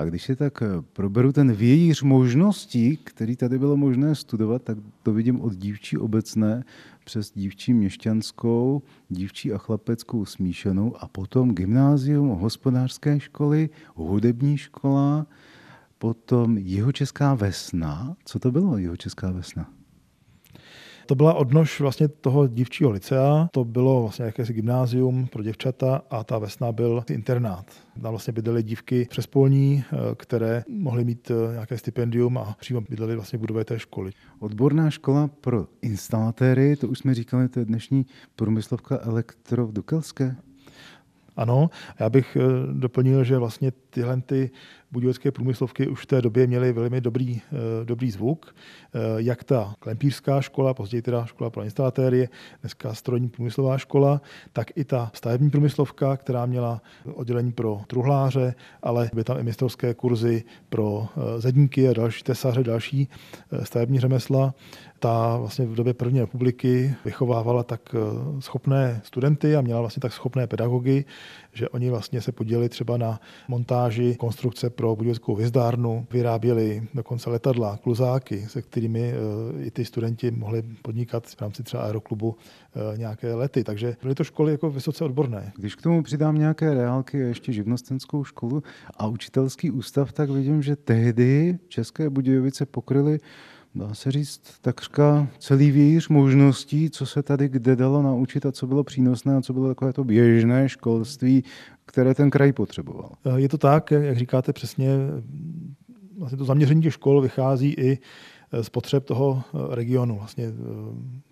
A 0.00 0.04
když 0.04 0.22
si 0.22 0.36
tak 0.36 0.62
eh, 0.62 0.66
proberu 0.92 1.32
ten 1.32 1.52
vějíř 1.52 2.02
možností, 2.02 2.96
který 3.04 3.36
tady 3.36 3.58
bylo 3.58 3.76
možné 3.76 4.14
studovat, 4.14 4.62
tak 4.62 4.78
to 5.02 5.12
vidím 5.12 5.40
od 5.40 5.54
dívčí 5.54 5.98
obecné 5.98 6.64
přes 7.04 7.32
dívčí 7.34 7.74
měšťanskou, 7.74 8.82
dívčí 9.08 9.52
a 9.52 9.58
chlapeckou 9.58 10.24
smíšenou 10.24 10.96
a 10.96 11.08
potom 11.08 11.54
gymnázium, 11.54 12.28
hospodářské 12.28 13.20
školy, 13.20 13.68
hudební 13.94 14.58
škola, 14.58 15.26
potom 15.98 16.58
Jihočeská 16.58 17.34
vesna. 17.34 18.16
Co 18.24 18.38
to 18.38 18.50
bylo 18.50 18.78
Jihočeská 18.78 19.30
vesna? 19.30 19.79
To 21.06 21.14
byla 21.14 21.34
odnož 21.34 21.80
vlastně 21.80 22.08
toho 22.08 22.46
dívčího 22.46 22.90
licea, 22.90 23.48
to 23.52 23.64
bylo 23.64 24.02
vlastně 24.02 24.24
jakési 24.24 24.52
gymnázium 24.52 25.26
pro 25.26 25.42
děvčata 25.42 26.02
a 26.10 26.24
ta 26.24 26.38
vesna 26.38 26.72
byl 26.72 27.04
internát. 27.10 27.66
Tam 28.02 28.10
vlastně 28.10 28.32
bydlely 28.32 28.62
dívky 28.62 29.06
přespolní, 29.10 29.84
eh, 29.92 29.96
které 30.14 30.64
mohly 30.68 31.04
mít 31.04 31.30
eh, 31.30 31.52
nějaké 31.52 31.78
stipendium 31.78 32.38
a 32.38 32.56
přímo 32.60 32.80
bydlely 32.80 33.14
vlastně 33.14 33.36
v 33.36 33.40
budově 33.40 33.64
té 33.64 33.78
školy. 33.78 34.12
Odborná 34.38 34.90
škola 34.90 35.30
pro 35.40 35.66
instalatéry, 35.82 36.76
to 36.76 36.88
už 36.88 36.98
jsme 36.98 37.14
říkali, 37.14 37.48
to 37.48 37.58
je 37.58 37.64
dnešní 37.64 38.06
průmyslovka 38.36 38.98
elektro 39.02 39.66
v 39.66 39.72
Dukelské. 39.72 40.36
Ano, 41.36 41.70
já 42.00 42.10
bych 42.10 42.36
eh, 42.36 42.42
doplnil, 42.72 43.24
že 43.24 43.38
vlastně 43.38 43.72
tyhle 43.90 44.20
ty 44.20 44.50
budějovické 44.92 45.30
průmyslovky 45.30 45.88
už 45.88 46.02
v 46.02 46.06
té 46.06 46.22
době 46.22 46.46
měly 46.46 46.72
velmi 46.72 47.00
dobrý, 47.00 47.40
eh, 47.52 47.84
dobrý 47.84 48.10
zvuk. 48.10 48.54
Eh, 48.94 48.98
jak 49.16 49.44
ta 49.44 49.74
klempířská 49.78 50.40
škola, 50.40 50.74
později 50.74 51.02
teda 51.02 51.26
škola 51.26 51.50
pro 51.50 51.62
instalatéry, 51.62 52.28
dneska 52.60 52.94
strojní 52.94 53.28
průmyslová 53.28 53.78
škola, 53.78 54.20
tak 54.52 54.66
i 54.76 54.84
ta 54.84 55.10
stavební 55.14 55.50
průmyslovka, 55.50 56.16
která 56.16 56.46
měla 56.46 56.82
oddělení 57.14 57.52
pro 57.52 57.80
truhláře, 57.86 58.54
ale 58.82 59.10
byly 59.12 59.24
tam 59.24 59.38
i 59.38 59.42
mistrovské 59.42 59.94
kurzy 59.94 60.44
pro 60.68 61.08
zedníky 61.38 61.88
a 61.88 61.92
další 61.92 62.22
tesaře, 62.22 62.64
další 62.64 63.08
stavební 63.62 64.00
řemesla 64.00 64.54
ta 65.00 65.36
vlastně 65.36 65.66
v 65.66 65.74
době 65.74 65.94
první 65.94 66.20
republiky 66.20 66.94
vychovávala 67.04 67.62
tak 67.62 67.94
eh, 67.94 67.98
schopné 68.40 69.00
studenty 69.04 69.56
a 69.56 69.60
měla 69.60 69.80
vlastně 69.80 70.00
tak 70.00 70.12
schopné 70.12 70.46
pedagogy, 70.46 71.04
že 71.52 71.68
oni 71.68 71.90
vlastně 71.90 72.20
se 72.20 72.32
podělili 72.32 72.68
třeba 72.68 72.96
na 72.96 73.20
montáži 73.48 74.14
konstrukce 74.18 74.70
pro 74.70 74.96
budovskou 74.96 75.34
hvězdárnu, 75.34 76.06
vyráběli 76.12 76.82
dokonce 76.94 77.30
letadla, 77.30 77.76
kluzáky, 77.76 78.46
se 78.48 78.62
kterými 78.62 79.12
eh, 79.12 79.64
i 79.64 79.70
ty 79.70 79.84
studenti 79.84 80.30
mohli 80.30 80.62
podnikat 80.82 81.26
v 81.26 81.40
rámci 81.40 81.62
třeba 81.62 81.82
aeroklubu 81.82 82.36
eh, 82.74 82.98
nějaké 82.98 83.34
lety. 83.34 83.64
Takže 83.64 83.96
byly 84.02 84.14
to 84.14 84.24
školy 84.24 84.52
jako 84.52 84.70
vysoce 84.70 85.04
odborné. 85.04 85.52
Když 85.56 85.74
k 85.74 85.82
tomu 85.82 86.02
přidám 86.02 86.38
nějaké 86.38 86.74
reálky 86.74 87.24
a 87.24 87.26
ještě 87.26 87.52
živnostenskou 87.52 88.24
školu 88.24 88.62
a 88.96 89.06
učitelský 89.06 89.70
ústav, 89.70 90.12
tak 90.12 90.30
vidím, 90.30 90.62
že 90.62 90.76
tehdy 90.76 91.58
České 91.68 92.10
Budějovice 92.10 92.66
pokryly 92.66 93.18
dá 93.74 93.94
se 93.94 94.10
říct, 94.10 94.40
takřka 94.60 95.28
celý 95.38 95.70
vějíř 95.70 96.08
možností, 96.08 96.90
co 96.90 97.06
se 97.06 97.22
tady 97.22 97.48
kde 97.48 97.76
dalo 97.76 98.02
naučit 98.02 98.46
a 98.46 98.52
co 98.52 98.66
bylo 98.66 98.84
přínosné 98.84 99.36
a 99.36 99.40
co 99.40 99.52
bylo 99.52 99.68
takové 99.68 99.92
to 99.92 100.04
běžné 100.04 100.68
školství, 100.68 101.44
které 101.86 102.14
ten 102.14 102.30
kraj 102.30 102.52
potřeboval. 102.52 103.10
Je 103.36 103.48
to 103.48 103.58
tak, 103.58 103.90
jak 103.90 104.18
říkáte 104.18 104.52
přesně, 104.52 104.88
vlastně 106.18 106.38
to 106.38 106.44
zaměření 106.44 106.82
těch 106.82 106.94
škol 106.94 107.20
vychází 107.20 107.74
i 107.78 107.98
z 108.62 108.68
potřeb 108.68 109.04
toho 109.04 109.42
regionu. 109.70 110.16
Vlastně 110.16 110.44
eh, 110.44 110.52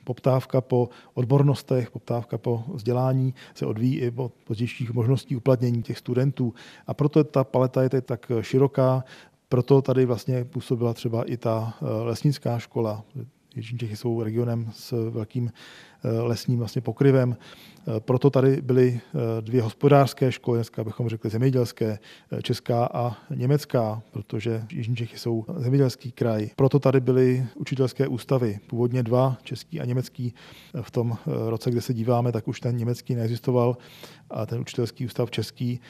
poptávka 0.05 0.61
po 0.61 0.89
odbornostech, 1.15 1.91
poptávka 1.91 2.39
po 2.39 2.65
vzdělání 2.75 3.35
se 3.55 3.67
odvíjí 3.67 3.99
i 3.99 4.11
po 4.11 4.33
pozdějších 4.45 4.93
možností 4.93 5.37
uplatnění 5.37 5.83
těch 5.83 5.99
studentů. 5.99 6.55
A 6.87 6.95
proto 6.95 7.25
ta 7.25 7.45
paleta 7.45 7.83
je 7.83 7.89
tak 7.89 8.33
široká, 8.41 9.05
proto 9.49 9.83
tady 9.83 10.07
vlastně 10.07 10.45
působila 10.45 10.95
třeba 10.95 11.25
i 11.25 11.37
ta 11.37 11.75
eh, 11.83 11.87
lesnická 11.87 12.59
škola. 12.59 13.05
Jižní 13.57 13.79
Čechy 13.79 13.97
jsou 13.97 14.23
regionem 14.23 14.71
s 14.73 15.11
velkým 15.11 15.51
lesním 16.05 16.59
vlastně 16.59 16.83
pokryvem. 16.83 17.37
Proto 17.99 18.31
tady 18.31 18.63
byly 18.63 19.01
dvě 19.41 19.63
hospodářské 19.63 20.33
školy, 20.33 20.59
dneska 20.59 20.85
bychom 20.85 21.09
řekli 21.09 21.31
zemědělské, 21.31 21.99
česká 22.43 22.87
a 22.87 23.17
německá, 23.35 24.03
protože 24.11 24.67
Jižní 24.73 24.97
Čechy 24.97 25.19
jsou 25.19 25.45
zemědělský 25.57 26.13
kraj. 26.13 26.51
Proto 26.57 26.79
tady 26.79 27.01
byly 27.01 27.47
učitelské 27.55 28.09
ústavy, 28.09 28.59
původně 28.67 29.03
dva, 29.03 29.37
český 29.43 29.81
a 29.81 29.85
německý. 29.85 30.35
V 30.83 30.91
tom 30.91 31.19
roce, 31.27 31.71
kde 31.71 31.81
se 31.81 31.95
díváme, 31.95 32.33
tak 32.33 32.49
už 32.49 32.61
ten 32.61 32.77
německý 32.77 33.15
neexistoval 33.15 33.77
a 34.31 34.47
ten 34.47 34.61
učitelský 34.61 35.07
ústav 35.07 35.31
český 35.31 35.81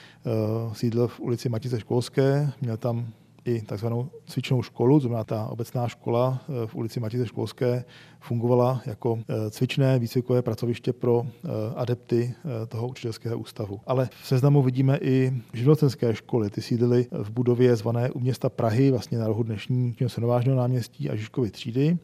sídl 0.73 1.09
v 1.09 1.21
ulici 1.21 1.49
Matice 1.49 1.81
Školské, 1.81 2.53
měl 2.61 2.77
tam 2.77 3.09
i 3.49 3.63
takzvanou 3.63 4.11
cvičnou 4.27 4.63
školu, 4.63 5.01
znamená 5.01 5.25
ta 5.25 5.47
obecná 5.47 5.89
škola 5.89 6.41
eh, 6.41 6.67
v 6.67 6.75
ulici 6.75 7.01
Matice 7.01 7.27
Školské 7.27 7.85
fungovala 8.21 8.83
jako 8.87 9.19
eh, 9.19 9.51
cvičné 9.51 9.99
výcvikové 9.99 10.43
pracoviště 10.43 10.93
pro 10.93 11.27
eh, 11.27 11.49
adepty 11.77 12.35
toho 12.69 12.89
učitelského 12.89 13.39
ústavu. 13.39 13.81
Ale 13.87 14.09
v 14.23 14.27
seznamu 14.27 14.63
vidíme 14.63 14.99
i 15.01 15.33
živnostenské 15.53 16.15
školy. 16.15 16.51
Ty 16.51 16.63
sídly 16.63 17.07
v 17.11 17.31
budově 17.31 17.77
zvané 17.77 18.11
u 18.11 18.21
města 18.21 18.49
Prahy, 18.49 18.91
vlastně 18.91 19.19
na 19.19 19.27
rohu 19.27 19.43
dnešní 19.43 19.97
Senovážného 20.07 20.59
náměstí 20.59 21.11
a 21.11 21.17
Žižkovy 21.17 21.51
třídy. 21.51 21.99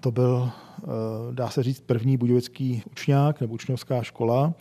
To 0.00 0.10
byl, 0.10 0.50
dá 1.30 1.50
se 1.50 1.62
říct, 1.62 1.80
první 1.80 2.16
budějovický 2.16 2.82
učňák 2.90 3.40
nebo 3.40 3.54
učňovská 3.54 4.02
škola. 4.02 4.54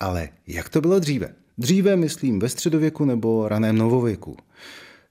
Ale 0.00 0.28
jak 0.46 0.68
to 0.68 0.80
bylo 0.80 0.98
dříve? 0.98 1.34
Dříve 1.62 1.96
myslím 1.96 2.38
ve 2.38 2.48
středověku 2.48 3.04
nebo 3.04 3.48
raném 3.48 3.78
novověku. 3.78 4.36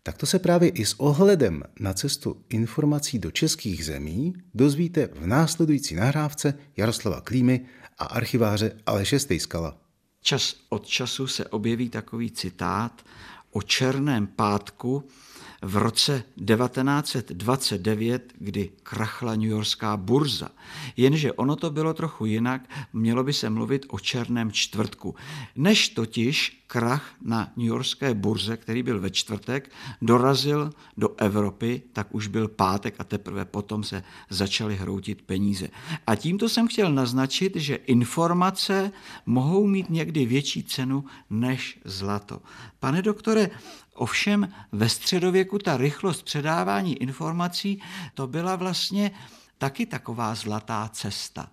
Tak 0.03 0.17
to 0.17 0.25
se 0.25 0.39
právě 0.39 0.69
i 0.69 0.85
s 0.85 0.99
ohledem 0.99 1.63
na 1.79 1.93
cestu 1.93 2.41
informací 2.49 3.19
do 3.19 3.31
českých 3.31 3.85
zemí 3.85 4.33
dozvíte 4.53 5.09
v 5.13 5.27
následující 5.27 5.95
nahrávce 5.95 6.53
Jaroslava 6.77 7.21
Klímy 7.21 7.65
a 7.97 8.05
archiváře 8.05 8.71
Aleše 8.85 9.19
Stejskala. 9.19 9.77
Čas 10.21 10.55
od 10.69 10.87
času 10.87 11.27
se 11.27 11.45
objeví 11.45 11.89
takový 11.89 12.31
citát 12.31 13.01
o 13.51 13.61
černém 13.61 14.27
pátku, 14.27 15.03
v 15.61 15.77
roce 15.77 16.23
1929, 16.45 18.33
kdy 18.37 18.69
krachla 18.83 19.35
New 19.35 19.49
Yorkská 19.49 19.97
burza. 19.97 20.49
Jenže 20.97 21.33
ono 21.33 21.55
to 21.55 21.69
bylo 21.69 21.93
trochu 21.93 22.25
jinak, 22.25 22.69
mělo 22.93 23.23
by 23.23 23.33
se 23.33 23.49
mluvit 23.49 23.85
o 23.89 23.99
černém 23.99 24.51
čtvrtku. 24.51 25.15
Než 25.55 25.89
totiž 25.89 26.60
krach 26.71 27.03
na 27.21 27.51
New 27.57 27.67
Yorkské 27.67 28.13
burze, 28.13 28.57
který 28.57 28.83
byl 28.83 28.99
ve 28.99 29.09
čtvrtek, 29.09 29.71
dorazil 30.01 30.71
do 30.97 31.15
Evropy, 31.17 31.81
tak 31.93 32.15
už 32.15 32.27
byl 32.27 32.47
pátek 32.47 32.95
a 32.99 33.03
teprve 33.03 33.45
potom 33.45 33.83
se 33.83 34.03
začaly 34.29 34.75
hroutit 34.75 35.21
peníze. 35.21 35.67
A 36.07 36.15
tímto 36.15 36.49
jsem 36.49 36.67
chtěl 36.67 36.91
naznačit, 36.91 37.55
že 37.55 37.75
informace 37.75 38.91
mohou 39.25 39.67
mít 39.67 39.89
někdy 39.89 40.25
větší 40.25 40.63
cenu 40.63 41.05
než 41.29 41.79
zlato. 41.85 42.41
Pane 42.79 43.01
doktore, 43.01 43.49
Ovšem 43.93 44.49
ve 44.71 44.89
středověku 44.89 45.59
ta 45.59 45.77
rychlost 45.77 46.23
předávání 46.23 46.95
informací, 46.95 47.81
to 48.13 48.27
byla 48.27 48.55
vlastně 48.55 49.11
taky 49.57 49.85
taková 49.85 50.35
zlatá 50.35 50.89
cesta. 50.93 51.51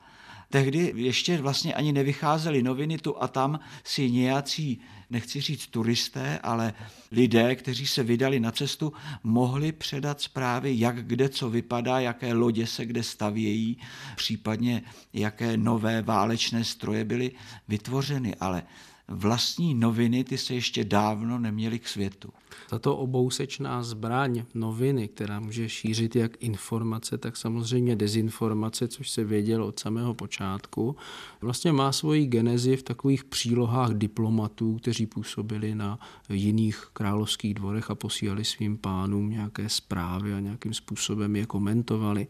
Tehdy 0.51 0.93
ještě 0.97 1.43
vlastně 1.43 1.75
ani 1.75 1.93
nevycházely 1.93 2.63
noviny 2.63 2.99
tu 2.99 3.23
a 3.23 3.29
tam 3.29 3.61
si 3.85 4.11
nějací, 4.11 4.81
nechci 5.11 5.41
říct 5.41 5.67
turisté, 5.67 6.39
ale 6.39 6.75
lidé, 7.11 7.55
kteří 7.55 7.87
se 7.87 8.03
vydali 8.03 8.41
na 8.41 8.53
cestu, 8.53 8.93
mohli 9.23 9.73
předat 9.73 10.21
zprávy, 10.21 10.79
jak 10.79 11.07
kde 11.07 11.29
co 11.29 11.51
vypadá, 11.51 12.01
jaké 12.01 12.33
lodě 12.33 12.67
se 12.67 12.87
kde 12.87 13.03
stavějí, 13.03 13.79
případně 14.17 14.83
jaké 15.13 15.57
nové 15.57 16.03
válečné 16.03 16.65
stroje 16.65 17.05
byly 17.05 17.33
vytvořeny. 17.69 18.35
Ale 18.35 18.63
vlastní 19.09 19.75
noviny 19.75 20.25
ty 20.25 20.39
se 20.39 20.55
ještě 20.55 20.85
dávno 20.85 21.39
neměly 21.39 21.79
k 21.79 21.89
světu. 21.89 22.33
Tato 22.69 22.97
obousečná 22.97 23.83
zbraň 23.83 24.45
noviny, 24.55 25.09
která 25.09 25.41
může 25.41 25.69
šířit 25.69 26.17
jak 26.17 26.43
informace, 26.43 27.19
tak 27.19 27.37
samozřejmě 27.37 27.97
dezinformace, 27.97 28.89
což 28.89 29.11
se 29.11 29.25
vědělo 29.25 29.67
od 29.67 29.79
samého 29.79 30.15
počátku, 30.15 30.97
vlastně 31.41 31.73
má 31.73 31.93
svoji 31.93 32.27
genezi 32.27 32.77
v 32.77 32.83
takových 32.83 33.25
přílohách 33.25 33.91
diplomatů, 33.95 34.77
kteří 34.77 35.07
působili 35.07 35.75
na 35.75 35.99
jiných 36.29 36.87
královských 36.93 37.55
dvorech 37.55 37.91
a 37.91 37.95
posílali 37.95 38.45
svým 38.45 38.79
pánům 38.79 39.31
nějaké 39.31 39.69
zprávy 39.69 40.35
a 40.35 40.41
nějakým 40.41 40.75
způsobem 40.75 41.37
je 41.37 41.47
komentovali. 41.47 42.27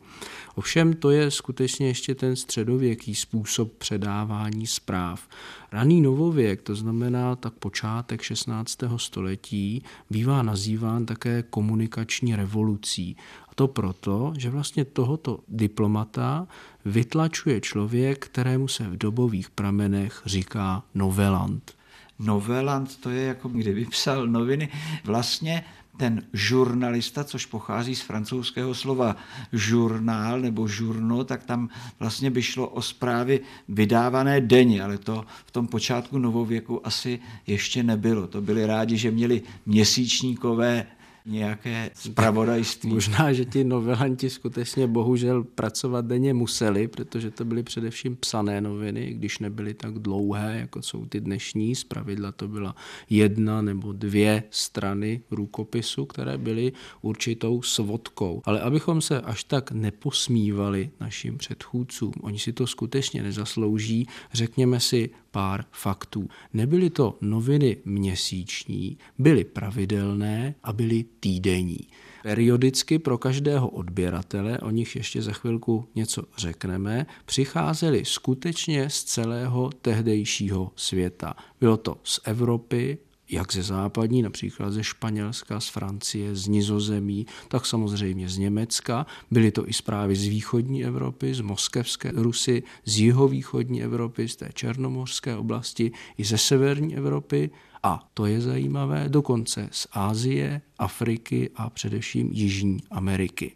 Ovšem 0.54 0.94
to 0.94 1.10
je 1.10 1.30
skutečně 1.30 1.86
ještě 1.86 2.14
ten 2.14 2.36
středověký 2.36 3.14
způsob 3.14 3.72
předávání 3.72 4.66
zpráv. 4.66 5.28
Raný 5.72 6.00
novověk, 6.00 6.62
to 6.62 6.74
znamená 6.74 7.36
tak 7.36 7.52
počátek 7.52 8.22
16. 8.22 8.78
století, 8.96 9.82
bývá 10.10 10.42
nazýván 10.42 11.06
také 11.06 11.42
komunikační 11.42 12.36
revolucí. 12.36 13.16
A 13.48 13.54
to 13.54 13.68
proto, 13.68 14.32
že 14.36 14.50
vlastně 14.50 14.84
tohoto 14.84 15.40
diplomata 15.48 16.46
vytlačuje 16.84 17.60
člověk, 17.60 18.26
kterému 18.26 18.68
se 18.68 18.84
v 18.84 18.96
dobových 18.96 19.50
pramenech 19.50 20.22
říká 20.26 20.82
novelant. 20.94 21.72
Novelant 22.18 22.96
to 23.00 23.10
je 23.10 23.24
jako 23.24 23.48
kdyby 23.48 23.84
psal 23.84 24.26
noviny. 24.26 24.68
Vlastně 25.04 25.64
ten 25.98 26.22
žurnalista, 26.32 27.24
což 27.24 27.46
pochází 27.46 27.94
z 27.94 28.00
francouzského 28.00 28.74
slova 28.74 29.16
žurnál 29.52 30.40
nebo 30.40 30.68
žurno, 30.68 31.24
tak 31.24 31.44
tam 31.44 31.68
vlastně 31.98 32.30
by 32.30 32.42
šlo 32.42 32.68
o 32.68 32.82
zprávy 32.82 33.40
vydávané 33.68 34.40
denně, 34.40 34.82
ale 34.82 34.98
to 34.98 35.24
v 35.46 35.50
tom 35.50 35.66
počátku 35.66 36.18
novověku 36.18 36.86
asi 36.86 37.20
ještě 37.46 37.82
nebylo. 37.82 38.26
To 38.26 38.40
byli 38.40 38.66
rádi, 38.66 38.96
že 38.96 39.10
měli 39.10 39.42
měsíčníkové 39.66 40.86
nějaké 41.28 41.90
zpravodajství. 41.94 42.90
Možná, 42.90 43.32
že 43.32 43.44
ti 43.44 43.64
novelanti 43.64 44.30
skutečně 44.30 44.86
bohužel 44.86 45.44
pracovat 45.44 46.06
denně 46.06 46.34
museli, 46.34 46.88
protože 46.88 47.30
to 47.30 47.44
byly 47.44 47.62
především 47.62 48.16
psané 48.16 48.60
noviny, 48.60 49.14
když 49.14 49.38
nebyly 49.38 49.74
tak 49.74 49.98
dlouhé, 49.98 50.56
jako 50.60 50.82
jsou 50.82 51.06
ty 51.06 51.20
dnešní. 51.20 51.74
Zpravidla 51.74 52.32
to 52.32 52.48
byla 52.48 52.76
jedna 53.10 53.62
nebo 53.62 53.92
dvě 53.92 54.42
strany 54.50 55.20
rukopisu, 55.30 56.06
které 56.06 56.38
byly 56.38 56.72
určitou 57.02 57.62
svodkou. 57.62 58.42
Ale 58.44 58.60
abychom 58.60 59.00
se 59.00 59.20
až 59.20 59.44
tak 59.44 59.72
neposmívali 59.72 60.90
našim 61.00 61.38
předchůdcům, 61.38 62.12
oni 62.20 62.38
si 62.38 62.52
to 62.52 62.66
skutečně 62.66 63.22
nezaslouží, 63.22 64.06
řekněme 64.32 64.80
si 64.80 65.10
pár 65.30 65.64
faktů. 65.72 66.28
Nebyly 66.52 66.90
to 66.90 67.18
noviny 67.20 67.76
měsíční, 67.84 68.98
byly 69.18 69.44
pravidelné 69.44 70.54
a 70.62 70.72
byly 70.72 71.04
týdenní. 71.20 71.78
Periodicky 72.22 72.98
pro 72.98 73.18
každého 73.18 73.68
odběratele, 73.68 74.58
o 74.58 74.70
nich 74.70 74.96
ještě 74.96 75.22
za 75.22 75.32
chvilku 75.32 75.88
něco 75.94 76.22
řekneme, 76.36 77.06
přicházeli 77.24 78.04
skutečně 78.04 78.90
z 78.90 79.04
celého 79.04 79.70
tehdejšího 79.82 80.72
světa. 80.76 81.34
Bylo 81.60 81.76
to 81.76 81.96
z 82.04 82.20
Evropy, 82.24 82.98
jak 83.30 83.52
ze 83.52 83.62
západní, 83.62 84.22
například 84.22 84.70
ze 84.70 84.84
Španělska, 84.84 85.60
z 85.60 85.68
Francie, 85.68 86.36
z 86.36 86.48
Nizozemí, 86.48 87.26
tak 87.48 87.66
samozřejmě 87.66 88.28
z 88.28 88.38
Německa. 88.38 89.06
Byly 89.30 89.50
to 89.50 89.68
i 89.68 89.72
zprávy 89.72 90.16
z 90.16 90.26
východní 90.26 90.84
Evropy, 90.84 91.34
z 91.34 91.40
moskevské 91.40 92.10
Rusy, 92.14 92.62
z 92.84 92.98
jihovýchodní 92.98 93.82
Evropy, 93.82 94.28
z 94.28 94.36
té 94.36 94.48
černomorské 94.54 95.36
oblasti, 95.36 95.92
i 96.18 96.24
ze 96.24 96.38
severní 96.38 96.96
Evropy 96.96 97.50
a 97.82 98.08
to 98.14 98.26
je 98.26 98.40
zajímavé, 98.40 99.08
dokonce 99.08 99.68
z 99.72 99.86
Ázie, 99.92 100.60
Afriky 100.78 101.50
a 101.56 101.70
především 101.70 102.30
Jižní 102.32 102.82
Ameriky. 102.90 103.52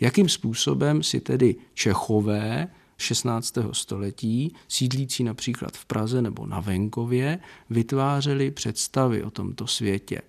Jakým 0.00 0.28
způsobem 0.28 1.02
si 1.02 1.20
tedy 1.20 1.56
Čechové 1.74 2.68
16. 2.96 3.58
století, 3.72 4.54
sídlící 4.68 5.24
například 5.24 5.76
v 5.76 5.84
Praze 5.84 6.22
nebo 6.22 6.46
na 6.46 6.60
venkově, 6.60 7.38
vytvářeli 7.70 8.50
představy 8.50 9.22
o 9.22 9.30
tomto 9.30 9.66
světě. 9.66 10.20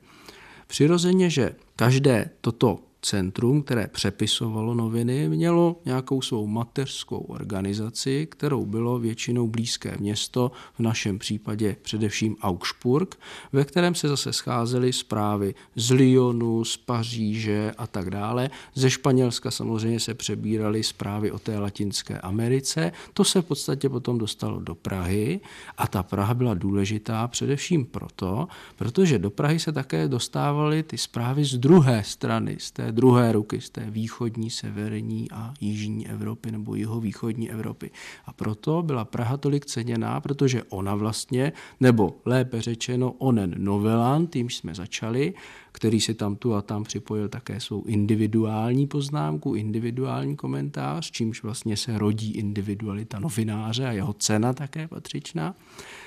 Přirozeně, 0.67 1.30
že 1.30 1.56
každé 1.75 2.30
toto 2.41 2.80
centrum, 3.05 3.63
které 3.63 3.87
přepisovalo 3.87 4.73
noviny, 4.73 5.29
mělo 5.29 5.81
nějakou 5.85 6.21
svou 6.21 6.47
mateřskou 6.47 7.17
organizaci, 7.17 8.27
kterou 8.31 8.65
bylo 8.65 8.99
většinou 8.99 9.47
blízké 9.47 9.97
město, 9.99 10.51
v 10.73 10.79
našem 10.79 11.19
případě 11.19 11.75
především 11.81 12.35
Augsburg, 12.41 13.15
ve 13.53 13.63
kterém 13.63 13.95
se 13.95 14.07
zase 14.07 14.33
scházely 14.33 14.93
zprávy 14.93 15.55
z 15.75 15.91
Lyonu, 15.91 16.65
z 16.65 16.77
Paříže 16.77 17.71
a 17.77 17.87
tak 17.87 18.09
dále. 18.09 18.49
Ze 18.73 18.89
Španělska 18.89 19.51
samozřejmě 19.51 19.99
se 19.99 20.13
přebíraly 20.13 20.83
zprávy 20.83 21.31
o 21.31 21.39
té 21.39 21.59
Latinské 21.59 22.17
Americe. 22.17 22.91
To 23.13 23.23
se 23.23 23.41
v 23.41 23.45
podstatě 23.45 23.89
potom 23.89 24.17
dostalo 24.17 24.59
do 24.59 24.75
Prahy 24.75 25.39
a 25.77 25.87
ta 25.87 26.03
Praha 26.03 26.33
byla 26.33 26.53
důležitá 26.53 27.27
především 27.27 27.85
proto, 27.85 28.47
protože 28.75 29.19
do 29.19 29.29
Prahy 29.29 29.59
se 29.59 29.71
také 29.71 30.07
dostávaly 30.07 30.83
ty 30.83 30.97
zprávy 30.97 31.45
z 31.45 31.57
druhé 31.57 32.03
strany, 32.03 32.57
z 32.59 32.71
té 32.71 32.91
druhé 32.95 33.31
ruky 33.31 33.62
z 33.62 33.69
té 33.69 33.91
východní, 33.91 34.49
severní 34.49 35.31
a 35.31 35.53
jižní 35.60 36.08
Evropy 36.08 36.51
nebo 36.51 36.75
jihovýchodní 36.75 37.51
Evropy. 37.51 37.91
A 38.25 38.34
proto 38.34 38.84
byla 38.84 39.05
Praha 39.05 39.38
tolik 39.38 39.65
ceněná, 39.65 40.21
protože 40.21 40.63
ona 40.63 40.95
vlastně, 40.95 41.53
nebo 41.79 42.15
lépe 42.25 42.62
řečeno 42.62 43.12
onen 43.12 43.55
novelant, 43.58 44.31
tímž 44.31 44.55
jsme 44.55 44.75
začali, 44.75 45.34
který 45.71 46.01
si 46.01 46.13
tam 46.13 46.36
tu 46.36 46.55
a 46.55 46.62
tam 46.62 46.84
připojil 46.84 47.29
také 47.29 47.60
svou 47.60 47.84
individuální 47.84 48.88
poznámku, 48.88 49.55
individuální 49.55 50.36
komentář, 50.36 51.12
čímž 51.12 51.43
vlastně 51.43 51.77
se 51.77 51.97
rodí 51.97 52.31
individualita 52.31 53.19
novináře 53.19 53.88
a 53.88 53.91
jeho 53.91 54.13
cena 54.13 54.53
také 54.53 54.88
patřičná, 54.88 55.55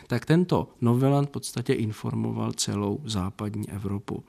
tak 0.07 0.24
tento 0.24 0.68
novelant 0.81 1.29
v 1.29 1.33
podstatě 1.33 1.72
informoval 1.72 2.53
celou 2.53 3.01
západní 3.05 3.70
Evropu. 3.70 4.24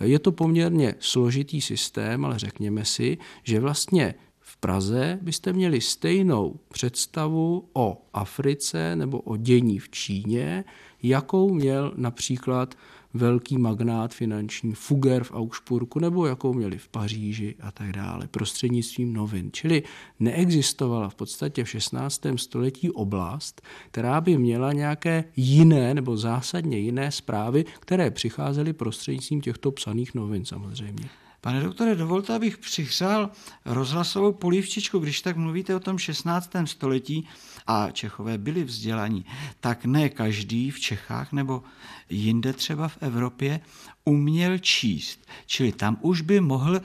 Je 0.00 0.18
to 0.18 0.32
poměrně 0.32 0.94
složitý 0.98 1.60
systém, 1.60 2.24
ale 2.24 2.38
řekněme 2.38 2.84
si, 2.84 3.18
že 3.42 3.60
vlastně 3.60 4.14
v 4.40 4.56
Praze 4.56 5.18
byste 5.22 5.52
měli 5.52 5.80
stejnou 5.80 6.60
představu 6.68 7.68
o 7.72 8.02
Africe 8.12 8.96
nebo 8.96 9.20
o 9.20 9.36
dění 9.36 9.78
v 9.78 9.88
Číně, 9.88 10.64
jakou 11.02 11.54
měl 11.54 11.92
například 11.96 12.74
velký 13.14 13.58
magnát 13.58 14.14
finanční 14.14 14.74
Fugger 14.74 15.24
v 15.24 15.32
Augsburgu 15.34 16.00
nebo 16.00 16.26
jakou 16.26 16.52
měli 16.52 16.78
v 16.78 16.88
Paříži 16.88 17.54
a 17.60 17.72
tak 17.72 17.92
dále, 17.92 18.26
prostřednictvím 18.26 19.12
novin. 19.12 19.50
Čili 19.52 19.82
neexistovala 20.20 21.08
v 21.08 21.14
podstatě 21.14 21.64
v 21.64 21.68
16. 21.68 22.20
století 22.36 22.90
oblast, 22.90 23.62
která 23.90 24.20
by 24.20 24.38
měla 24.38 24.72
nějaké 24.72 25.24
jiné 25.36 25.94
nebo 25.94 26.16
zásadně 26.16 26.78
jiné 26.78 27.12
zprávy, 27.12 27.64
které 27.80 28.10
přicházely 28.10 28.72
prostřednictvím 28.72 29.40
těchto 29.40 29.72
psaných 29.72 30.14
novin 30.14 30.44
samozřejmě. 30.44 31.08
Pane 31.40 31.60
doktore, 31.60 31.94
dovolte, 31.94 32.34
abych 32.34 32.58
přihřál 32.58 33.30
rozhlasovou 33.64 34.32
polívčičku, 34.32 34.98
když 34.98 35.20
tak 35.20 35.36
mluvíte 35.36 35.76
o 35.76 35.80
tom 35.80 35.98
16. 35.98 36.50
století 36.64 37.28
a 37.66 37.90
Čechové 37.90 38.38
byli 38.38 38.64
vzdělaní, 38.64 39.24
tak 39.60 39.84
ne 39.84 40.08
každý 40.08 40.70
v 40.70 40.80
Čechách 40.80 41.32
nebo 41.32 41.62
jinde 42.10 42.52
třeba 42.52 42.88
v 42.88 42.98
Evropě 43.00 43.60
uměl 44.04 44.58
číst. 44.58 45.26
Čili 45.46 45.72
tam 45.72 45.98
už 46.00 46.20
by 46.20 46.40
mohl 46.40 46.80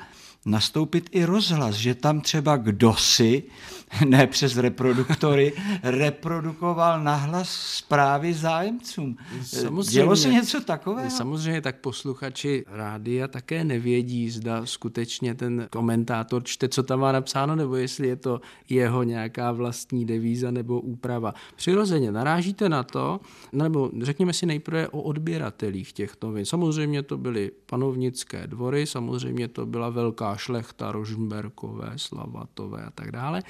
nastoupit 0.46 1.10
i 1.12 1.26
rozhlas, 1.26 1.76
že 1.76 1.96
tam 1.96 2.22
třeba 2.22 2.58
kdosi, 2.58 3.44
ne 4.06 4.28
přes 4.28 4.58
reproduktory, 4.58 5.54
reprodukoval 5.84 7.04
nahlas 7.04 7.50
zprávy 7.50 8.34
zájemcům. 8.34 9.18
Samozřejmě, 9.44 9.92
Dělo 9.92 10.16
se 10.16 10.30
něco 10.30 10.62
takového? 10.62 11.10
Samozřejmě 11.10 11.62
tak 11.62 11.80
posluchači 11.80 12.66
rádia 12.68 13.28
také 13.28 13.64
nevědí, 13.64 14.30
zda 14.30 14.66
skutečně 14.66 15.36
ten 15.36 15.68
komentátor 15.72 16.44
čte, 16.44 16.70
co 16.70 16.84
tam 16.84 17.00
má 17.00 17.12
napsáno, 17.12 17.56
nebo 17.56 17.76
jestli 17.76 18.08
je 18.08 18.16
to 18.16 18.42
jeho 18.70 19.04
nějaká 19.04 19.52
vlastní 19.52 20.06
devíza 20.06 20.52
nebo 20.52 20.69
úprava. 20.78 21.34
Přirozeně 21.56 22.12
narážíte 22.12 22.70
na 22.70 22.84
to, 22.84 23.20
nebo 23.52 23.92
řekněme 24.02 24.34
si 24.34 24.46
nejprve 24.46 24.88
o 24.88 25.02
odběratelích 25.02 25.94
těch 25.94 26.16
novin. 26.24 26.46
Samozřejmě 26.46 27.04
to 27.04 27.18
byly 27.18 27.52
panovnické 27.66 28.48
dvory, 28.48 28.88
samozřejmě 28.88 29.48
to 29.48 29.66
byla 29.66 29.90
velká 29.90 30.36
šlechta, 30.36 30.92
Rožmberkové, 30.92 31.94
Slavatové 31.96 32.84
a 32.84 32.92
tak 32.92 33.12
dále. 33.12 33.44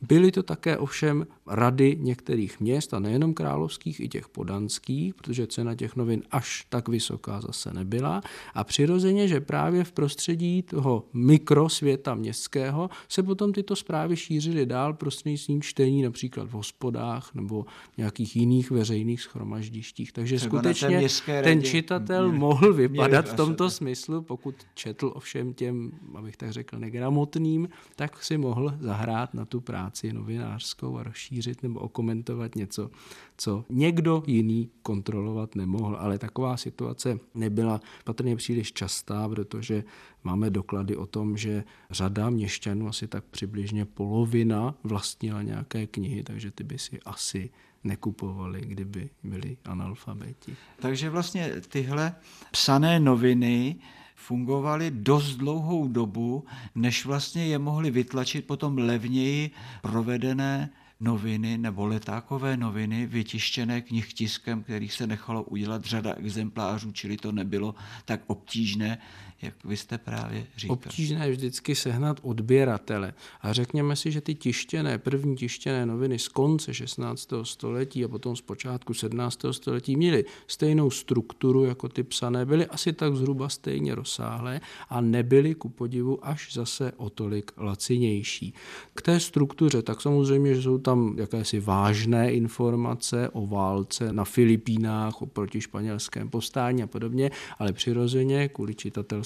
Byly 0.00 0.32
to 0.32 0.42
také 0.42 0.78
ovšem 0.78 1.26
rady 1.46 1.96
některých 2.00 2.60
měst, 2.60 2.94
a 2.94 2.98
nejenom 2.98 3.34
královských, 3.34 4.00
i 4.00 4.08
těch 4.08 4.28
podanských, 4.28 5.14
protože 5.14 5.46
cena 5.46 5.74
těch 5.74 5.96
novin 5.96 6.22
až 6.30 6.66
tak 6.68 6.88
vysoká 6.88 7.40
zase 7.40 7.72
nebyla. 7.72 8.20
A 8.54 8.64
přirozeně, 8.64 9.28
že 9.28 9.40
právě 9.40 9.84
v 9.84 9.92
prostředí 9.92 10.62
toho 10.62 11.04
mikrosvěta 11.12 12.14
městského 12.14 12.90
se 13.08 13.22
potom 13.22 13.52
tyto 13.52 13.76
zprávy 13.76 14.16
šířily 14.16 14.66
dál 14.66 14.94
prostřednictvím 14.94 15.62
čtení 15.62 16.02
například 16.02 16.48
v 16.48 16.54
hospodách 16.66 17.34
nebo 17.34 17.66
nějakých 17.96 18.36
jiných 18.36 18.70
veřejných 18.70 19.20
schromaždištích. 19.20 20.12
Takže 20.12 20.36
Třeba 20.36 20.58
skutečně 20.58 21.08
ten 21.42 21.62
čitatel 21.62 22.28
mě, 22.28 22.38
mohl 22.38 22.72
vypadat 22.72 23.28
v 23.28 23.36
tomto 23.36 23.70
smyslu, 23.70 24.22
pokud 24.22 24.54
četl 24.74 25.12
ovšem 25.14 25.54
těm, 25.54 25.92
abych 26.14 26.36
tak 26.36 26.50
řekl, 26.50 26.78
negramotným, 26.78 27.68
tak 27.96 28.22
si 28.22 28.38
mohl 28.38 28.74
zahrát 28.80 29.34
na 29.34 29.44
tu 29.44 29.60
práci 29.60 29.76
práci 29.76 30.12
novinářskou 30.12 30.98
a 30.98 31.02
rozšířit 31.02 31.62
nebo 31.62 31.80
okomentovat 31.80 32.54
něco, 32.54 32.90
co 33.36 33.64
někdo 33.68 34.22
jiný 34.26 34.70
kontrolovat 34.82 35.54
nemohl. 35.54 35.96
Ale 35.96 36.18
taková 36.18 36.56
situace 36.56 37.18
nebyla 37.34 37.80
patrně 38.04 38.36
příliš 38.36 38.72
častá, 38.72 39.28
protože 39.28 39.84
máme 40.24 40.50
doklady 40.50 40.96
o 40.96 41.06
tom, 41.06 41.36
že 41.36 41.64
řada 41.90 42.30
měšťanů, 42.30 42.88
asi 42.88 43.08
tak 43.08 43.24
přibližně 43.24 43.84
polovina, 43.84 44.74
vlastnila 44.84 45.42
nějaké 45.42 45.86
knihy, 45.86 46.22
takže 46.22 46.50
ty 46.56 46.64
by 46.64 46.78
si 46.78 47.00
asi 47.00 47.50
nekupovali, 47.84 48.60
kdyby 48.60 49.10
byli 49.22 49.56
analfabeti. 49.64 50.56
Takže 50.80 51.10
vlastně 51.10 51.52
tyhle 51.68 52.14
psané 52.50 53.00
noviny 53.00 53.76
fungovaly 54.14 54.90
dost 54.90 55.36
dlouhou 55.36 55.88
dobu, 55.88 56.44
než 56.74 57.06
vlastně 57.06 57.46
je 57.46 57.58
mohli 57.58 57.90
vytlačit 57.90 58.46
potom 58.46 58.78
levněji 58.78 59.50
provedené 59.82 60.70
noviny 61.00 61.58
nebo 61.58 61.86
letákové 61.86 62.56
noviny 62.56 63.06
vytištěné 63.06 63.80
knihtiskem, 63.80 64.62
kterých 64.62 64.92
se 64.92 65.06
nechalo 65.06 65.42
udělat 65.42 65.84
řada 65.84 66.14
exemplářů, 66.14 66.92
čili 66.92 67.16
to 67.16 67.32
nebylo 67.32 67.74
tak 68.04 68.20
obtížné 68.26 68.98
jak 69.42 69.64
vy 69.64 69.76
jste 69.76 69.98
právě 69.98 70.46
říkal. 70.56 70.74
Obtížné 70.74 71.30
vždycky 71.30 71.74
sehnat 71.74 72.20
odběratele. 72.22 73.14
A 73.40 73.52
řekněme 73.52 73.96
si, 73.96 74.12
že 74.12 74.20
ty 74.20 74.34
tištěné, 74.34 74.98
první 74.98 75.36
tištěné 75.36 75.86
noviny 75.86 76.18
z 76.18 76.28
konce 76.28 76.74
16. 76.74 77.28
století 77.42 78.04
a 78.04 78.08
potom 78.08 78.36
z 78.36 78.40
počátku 78.40 78.94
17. 78.94 79.40
století 79.50 79.96
měly 79.96 80.24
stejnou 80.46 80.90
strukturu 80.90 81.64
jako 81.64 81.88
ty 81.88 82.02
psané, 82.02 82.46
byly 82.46 82.66
asi 82.66 82.92
tak 82.92 83.16
zhruba 83.16 83.48
stejně 83.48 83.94
rozsáhlé 83.94 84.60
a 84.88 85.00
nebyly 85.00 85.54
ku 85.54 85.68
podivu 85.68 86.26
až 86.26 86.52
zase 86.52 86.92
o 86.96 87.10
tolik 87.10 87.52
lacinější. 87.56 88.54
K 88.94 89.02
té 89.02 89.20
struktuře, 89.20 89.82
tak 89.82 90.00
samozřejmě, 90.00 90.54
že 90.54 90.62
jsou 90.62 90.78
tam 90.78 91.14
jakési 91.18 91.60
vážné 91.60 92.32
informace 92.32 93.28
o 93.28 93.46
válce 93.46 94.12
na 94.12 94.24
Filipínách, 94.24 95.22
o 95.22 95.26
protišpanělském 95.26 96.30
postání 96.30 96.82
a 96.82 96.86
podobně, 96.86 97.30
ale 97.58 97.72
přirozeně 97.72 98.48
kvůli 98.48 98.74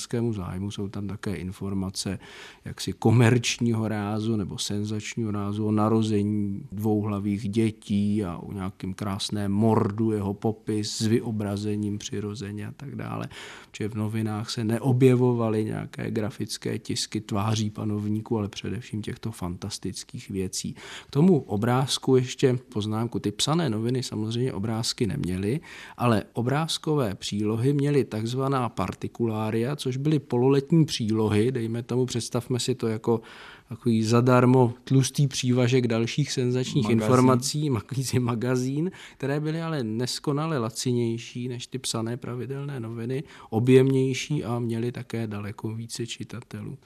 čitatelskému 0.00 0.32
zájmu 0.32 0.70
jsou 0.70 0.88
tam 0.88 1.08
také 1.08 1.34
informace 1.34 2.18
jaksi 2.64 2.92
komerčního 2.92 3.88
rázu 3.88 4.36
nebo 4.36 4.58
senzačního 4.58 5.30
rázu 5.30 5.66
o 5.66 5.72
narození 5.72 6.62
dvouhlavých 6.72 7.48
dětí 7.48 8.24
a 8.24 8.38
o 8.38 8.52
nějakým 8.52 8.94
krásném 8.94 9.52
mordu, 9.52 10.12
jeho 10.12 10.34
popis 10.34 10.98
s 10.98 11.06
vyobrazením 11.06 11.98
přirozeně 11.98 12.66
a 12.66 12.72
tak 12.72 12.96
dále. 12.96 13.28
Protože 13.70 13.88
v 13.88 13.94
novinách 13.94 14.50
se 14.50 14.64
neobjevovaly 14.64 15.64
nějaké 15.64 16.10
grafické 16.10 16.78
tisky 16.78 17.20
tváří 17.20 17.70
panovníků, 17.70 18.38
ale 18.38 18.48
především 18.48 19.02
těchto 19.02 19.32
fantastických 19.32 20.30
věcí. 20.30 20.74
K 21.06 21.10
tomu 21.10 21.40
obrázku 21.40 22.16
ještě 22.16 22.58
poznámku. 22.72 23.18
Ty 23.18 23.30
psané 23.30 23.70
noviny 23.70 24.02
samozřejmě 24.02 24.52
obrázky 24.52 25.06
neměly, 25.06 25.60
ale 25.96 26.24
obrázkové 26.32 27.14
přílohy 27.14 27.72
měly 27.72 28.04
takzvaná 28.04 28.68
partikulária, 28.68 29.76
což 29.76 29.89
byly 29.96 30.18
pololetní 30.18 30.84
přílohy, 30.84 31.52
dejme 31.52 31.82
tomu, 31.82 32.06
představme 32.06 32.60
si 32.60 32.74
to 32.74 32.88
jako 32.88 33.20
takový 33.68 34.02
zadarmo 34.02 34.74
tlustý 34.84 35.26
přívažek 35.26 35.86
dalších 35.86 36.32
senzačních 36.32 36.84
magazín. 36.84 37.02
informací, 37.02 37.70
magazín, 37.70 38.22
magazín, 38.22 38.90
které 39.16 39.40
byly 39.40 39.62
ale 39.62 39.84
neskonale 39.84 40.58
lacinější 40.58 41.48
než 41.48 41.66
ty 41.66 41.78
psané 41.78 42.16
pravidelné 42.16 42.80
noviny, 42.80 43.22
objemnější 43.50 44.44
a 44.44 44.58
měly 44.58 44.92
také 44.92 45.26
daleko 45.26 45.74
více 45.74 46.06
čitatelů. 46.06 46.78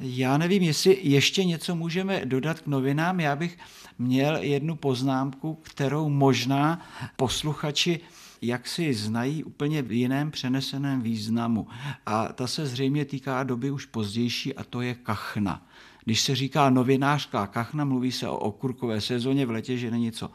Já 0.00 0.38
nevím, 0.38 0.62
jestli 0.62 0.98
ještě 1.02 1.44
něco 1.44 1.74
můžeme 1.74 2.22
dodat 2.24 2.60
k 2.60 2.66
novinám. 2.66 3.20
Já 3.20 3.36
bych 3.36 3.58
měl 3.98 4.36
jednu 4.36 4.76
poznámku, 4.76 5.58
kterou 5.62 6.08
možná 6.08 6.86
posluchači 7.16 8.00
jak 8.46 8.68
si 8.68 8.94
znají 8.94 9.44
úplně 9.44 9.82
v 9.82 9.92
jiném 9.92 10.30
přeneseném 10.30 11.02
významu. 11.02 11.66
A 12.06 12.32
ta 12.32 12.46
se 12.46 12.66
zřejmě 12.66 13.04
týká 13.04 13.42
doby 13.42 13.70
už 13.70 13.86
pozdější 13.86 14.54
a 14.54 14.64
to 14.64 14.80
je 14.80 14.94
kachna. 14.94 15.66
Když 16.04 16.20
se 16.20 16.34
říká 16.34 16.70
novinářská 16.70 17.46
kachna, 17.46 17.84
mluví 17.84 18.12
se 18.12 18.28
o 18.28 18.36
okurkové 18.36 19.00
sezóně 19.00 19.46
v 19.46 19.50
letě, 19.50 19.78
že 19.78 19.90
není 19.90 20.12
co 20.12 20.30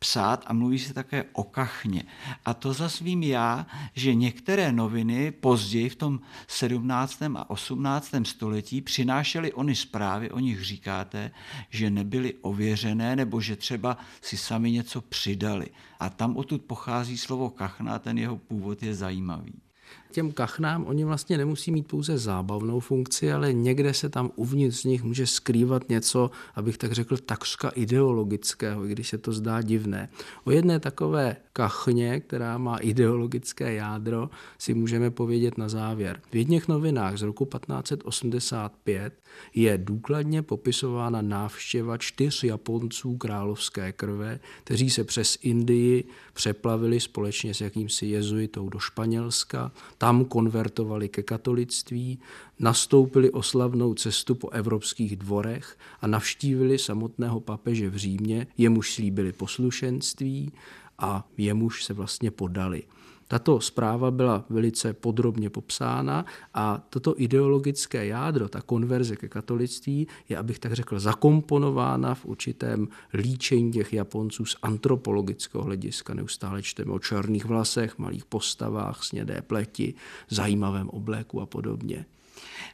psát 0.00 0.44
a 0.46 0.52
mluví 0.52 0.78
se 0.78 0.94
také 0.94 1.24
o 1.32 1.44
kachně. 1.44 2.02
A 2.44 2.54
to 2.54 2.72
zas 2.72 3.00
vím 3.00 3.22
já, 3.22 3.66
že 3.94 4.14
některé 4.14 4.72
noviny 4.72 5.30
později 5.30 5.88
v 5.88 5.96
tom 5.96 6.20
17. 6.48 7.22
a 7.22 7.50
18. 7.50 8.14
století 8.22 8.80
přinášely 8.80 9.52
ony 9.52 9.74
zprávy, 9.74 10.30
o 10.30 10.38
nich 10.38 10.64
říkáte, 10.64 11.30
že 11.70 11.90
nebyly 11.90 12.34
ověřené 12.34 13.16
nebo 13.16 13.40
že 13.40 13.56
třeba 13.56 13.96
si 14.20 14.36
sami 14.36 14.70
něco 14.70 15.00
přidali. 15.00 15.66
A 16.00 16.10
tam 16.10 16.36
odtud 16.36 16.62
pochází 16.62 17.18
slovo 17.18 17.50
kachna 17.50 17.94
a 17.94 17.98
ten 17.98 18.18
jeho 18.18 18.36
původ 18.36 18.82
je 18.82 18.94
zajímavý 18.94 19.52
těm 20.12 20.32
kachnám 20.32 20.84
oni 20.86 21.04
vlastně 21.04 21.38
nemusí 21.38 21.70
mít 21.70 21.86
pouze 21.86 22.18
zábavnou 22.18 22.80
funkci, 22.80 23.32
ale 23.32 23.52
někde 23.52 23.94
se 23.94 24.08
tam 24.08 24.30
uvnitř 24.36 24.80
z 24.80 24.84
nich 24.84 25.02
může 25.02 25.26
skrývat 25.26 25.88
něco, 25.88 26.30
abych 26.54 26.78
tak 26.78 26.92
řekl, 26.92 27.16
takřka 27.16 27.68
ideologického, 27.68 28.86
i 28.86 28.88
když 28.88 29.08
se 29.08 29.18
to 29.18 29.32
zdá 29.32 29.62
divné. 29.62 30.08
O 30.44 30.50
jedné 30.50 30.80
takové 30.80 31.36
kachně, 31.52 32.20
která 32.20 32.58
má 32.58 32.76
ideologické 32.76 33.74
jádro, 33.74 34.30
si 34.58 34.74
můžeme 34.74 35.10
povědět 35.10 35.58
na 35.58 35.68
závěr. 35.68 36.20
V 36.32 36.36
jedných 36.36 36.68
novinách 36.68 37.16
z 37.18 37.22
roku 37.22 37.44
1585 37.44 39.12
je 39.54 39.78
důkladně 39.78 40.42
popisována 40.42 41.22
návštěva 41.22 41.98
čtyř 41.98 42.44
Japonců 42.44 43.16
královské 43.16 43.92
krve, 43.92 44.40
kteří 44.64 44.90
se 44.90 45.04
přes 45.04 45.38
Indii 45.42 46.04
přeplavili 46.32 47.00
společně 47.00 47.54
s 47.54 47.60
jakýmsi 47.60 48.06
jezuitou 48.06 48.68
do 48.68 48.78
Španělska, 48.78 49.72
tam 50.00 50.24
konvertovali 50.24 51.08
ke 51.08 51.22
katolictví, 51.22 52.18
nastoupili 52.58 53.30
oslavnou 53.30 53.94
cestu 53.94 54.34
po 54.34 54.48
evropských 54.48 55.16
dvorech 55.16 55.78
a 56.00 56.06
navštívili 56.06 56.78
samotného 56.78 57.40
papeže 57.40 57.90
v 57.90 57.96
Římě, 57.96 58.46
jemuž 58.58 58.94
slíbili 58.94 59.32
poslušenství 59.32 60.52
a 60.98 61.28
jemuž 61.36 61.84
se 61.84 61.94
vlastně 61.94 62.30
podali. 62.30 62.82
Tato 63.30 63.60
zpráva 63.60 64.10
byla 64.10 64.44
velice 64.50 64.92
podrobně 64.92 65.50
popsána 65.50 66.24
a 66.54 66.86
toto 66.90 67.14
ideologické 67.16 68.06
jádro, 68.06 68.48
ta 68.48 68.60
konverze 68.60 69.16
ke 69.16 69.28
katolictví, 69.28 70.06
je, 70.28 70.36
abych 70.36 70.58
tak 70.58 70.72
řekl, 70.72 71.00
zakomponována 71.00 72.14
v 72.14 72.24
určitém 72.24 72.88
líčení 73.14 73.72
těch 73.72 73.92
Japonců 73.92 74.44
z 74.44 74.56
antropologického 74.62 75.64
hlediska. 75.64 76.14
Neustále 76.14 76.62
čteme 76.62 76.92
o 76.92 76.98
černých 76.98 77.44
vlasech, 77.44 77.98
malých 77.98 78.24
postavách, 78.24 79.04
snědé 79.04 79.42
pleti, 79.42 79.94
zajímavém 80.30 80.88
obléku 80.88 81.40
a 81.40 81.46
podobně. 81.46 82.06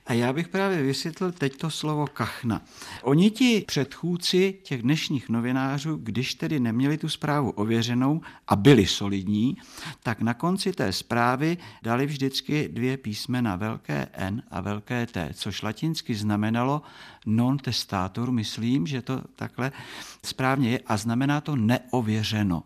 A 0.07 0.13
já 0.13 0.33
bych 0.33 0.49
právě 0.49 0.83
vysvětlil 0.83 1.33
teď 1.33 1.57
to 1.57 1.71
slovo 1.71 2.07
kachna. 2.07 2.63
Oni 3.03 3.31
ti 3.31 3.65
předchůdci 3.67 4.59
těch 4.63 4.83
dnešních 4.83 5.29
novinářů, 5.29 5.97
když 6.03 6.35
tedy 6.35 6.61
neměli 6.61 6.99
tu 6.99 7.09
zprávu 7.09 7.51
ověřenou 7.51 8.21
a 8.49 8.57
byli 8.57 8.87
solidní, 8.87 9.57
tak 10.03 10.21
na 10.21 10.35
konci 10.35 10.73
té 10.73 10.93
zprávy 10.93 11.59
dali 11.83 12.07
vždycky 12.07 12.69
dvě 12.69 12.97
písmena 12.97 13.57
velké 13.57 14.09
N 14.13 14.43
a 14.51 14.61
velké 14.61 15.07
T, 15.07 15.31
což 15.35 15.63
latinsky 15.63 16.15
znamenalo 16.15 16.83
non 17.27 17.59
testator, 17.59 18.33
myslím, 18.33 18.87
že 18.87 19.03
to 19.03 19.23
takhle 19.37 19.73
správně 20.25 20.71
je, 20.71 20.81
a 20.87 20.97
znamená 20.97 21.41
to 21.41 21.57
neověřeno. 21.57 22.63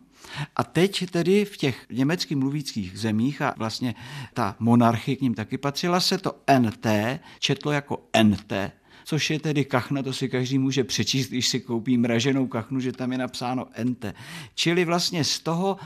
A 0.55 0.63
teď 0.63 1.09
tedy 1.09 1.45
v 1.45 1.57
těch 1.57 1.85
německy 1.89 2.35
mluvících 2.35 2.99
zemích, 2.99 3.41
a 3.41 3.53
vlastně 3.57 3.95
ta 4.33 4.55
monarchie 4.59 5.15
k 5.15 5.21
ním 5.21 5.33
taky 5.33 5.57
patřila, 5.57 5.99
se 5.99 6.17
to 6.17 6.35
NT 6.59 6.87
četlo 7.39 7.71
jako 7.71 8.03
NT, 8.23 8.53
což 9.03 9.29
je 9.29 9.39
tedy 9.39 9.65
kachna, 9.65 10.03
to 10.03 10.13
si 10.13 10.29
každý 10.29 10.57
může 10.57 10.83
přečíst, 10.83 11.27
když 11.27 11.47
si 11.47 11.59
koupí 11.59 11.97
mraženou 11.97 12.47
kachnu, 12.47 12.79
že 12.79 12.91
tam 12.91 13.11
je 13.11 13.17
napsáno 13.17 13.65
ente. 13.73 14.13
Čili 14.55 14.85
vlastně 14.85 15.23
z 15.23 15.39
toho 15.39 15.77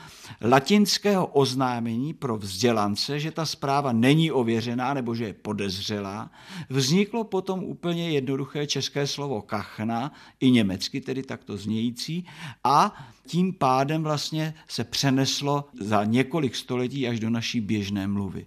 latinského 0.42 1.26
oznámení 1.26 2.14
pro 2.14 2.38
vzdělance, 2.38 3.20
že 3.20 3.32
ta 3.32 3.46
zpráva 3.46 3.92
není 3.92 4.32
ověřená 4.32 4.94
nebo 4.94 5.16
že 5.16 5.26
je 5.26 5.34
podezřelá, 5.34 6.32
vzniklo 6.70 7.24
potom 7.24 7.64
úplně 7.64 8.12
jednoduché 8.12 8.68
české 8.68 9.08
slovo 9.08 9.42
kachna, 9.42 10.12
i 10.40 10.52
německy 10.52 11.02
tedy 11.02 11.24
takto 11.24 11.58
znějící, 11.58 12.26
a 12.64 13.08
tím 13.28 13.54
pádem 13.54 14.04
vlastně 14.04 14.54
se 14.68 14.84
přeneslo 14.84 15.66
za 15.80 16.04
několik 16.04 16.56
století 16.56 17.08
až 17.08 17.20
do 17.20 17.30
naší 17.30 17.62
běžné 17.62 18.08
mluvy. 18.08 18.46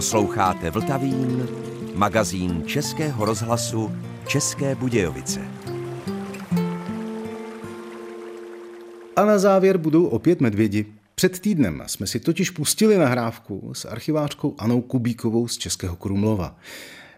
Posloucháte 0.00 0.70
Vltavín, 0.70 1.48
magazín 1.94 2.62
Českého 2.66 3.24
rozhlasu 3.24 3.92
České 4.26 4.74
Budějovice. 4.74 5.40
A 9.16 9.24
na 9.24 9.38
závěr 9.38 9.78
budou 9.78 10.06
opět 10.06 10.40
medvědi. 10.40 10.86
Před 11.14 11.40
týdnem 11.40 11.82
jsme 11.86 12.06
si 12.06 12.20
totiž 12.20 12.50
pustili 12.50 12.98
nahrávku 12.98 13.74
s 13.74 13.84
archivářkou 13.84 14.54
Anou 14.58 14.80
Kubíkovou 14.80 15.48
z 15.48 15.58
Českého 15.58 15.96
Krumlova. 15.96 16.56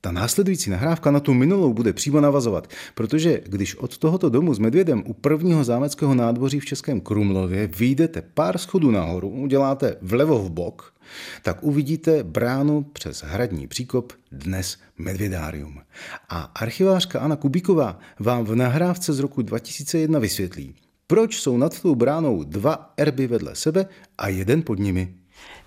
Ta 0.00 0.12
následující 0.12 0.70
nahrávka 0.70 1.10
na 1.10 1.20
tu 1.20 1.34
minulou 1.34 1.72
bude 1.72 1.92
přímo 1.92 2.20
navazovat, 2.20 2.70
protože 2.94 3.40
když 3.46 3.74
od 3.74 3.98
tohoto 3.98 4.28
domu 4.28 4.54
s 4.54 4.58
medvědem 4.58 5.02
u 5.06 5.14
prvního 5.14 5.64
zámeckého 5.64 6.14
nádvoří 6.14 6.60
v 6.60 6.64
Českém 6.64 7.00
Krumlově 7.00 7.66
vyjdete 7.66 8.22
pár 8.22 8.58
schodů 8.58 8.90
nahoru, 8.90 9.28
uděláte 9.28 9.96
vlevo 10.02 10.38
v 10.38 10.50
bok, 10.50 10.94
tak 11.42 11.62
uvidíte 11.62 12.24
bránu 12.24 12.82
přes 12.82 13.22
hradní 13.22 13.66
příkop, 13.66 14.12
dnes 14.32 14.78
Medvědárium. 14.98 15.80
A 16.28 16.40
archivářka 16.40 17.20
Anna 17.20 17.36
Kubíková 17.36 17.98
vám 18.18 18.44
v 18.44 18.54
nahrávce 18.54 19.12
z 19.12 19.18
roku 19.18 19.42
2001 19.42 20.18
vysvětlí, 20.18 20.74
proč 21.06 21.40
jsou 21.40 21.56
nad 21.56 21.80
tou 21.80 21.94
bránou 21.94 22.44
dva 22.44 22.92
erby 22.96 23.26
vedle 23.26 23.54
sebe 23.54 23.86
a 24.18 24.28
jeden 24.28 24.62
pod 24.62 24.78
nimi. 24.78 25.14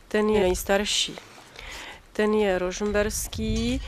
Ten 0.07 0.29
je 0.29 0.39
nejstarší 0.39 1.15
ten 2.13 2.33
je 2.33 2.59
rožmberský, 2.59 3.81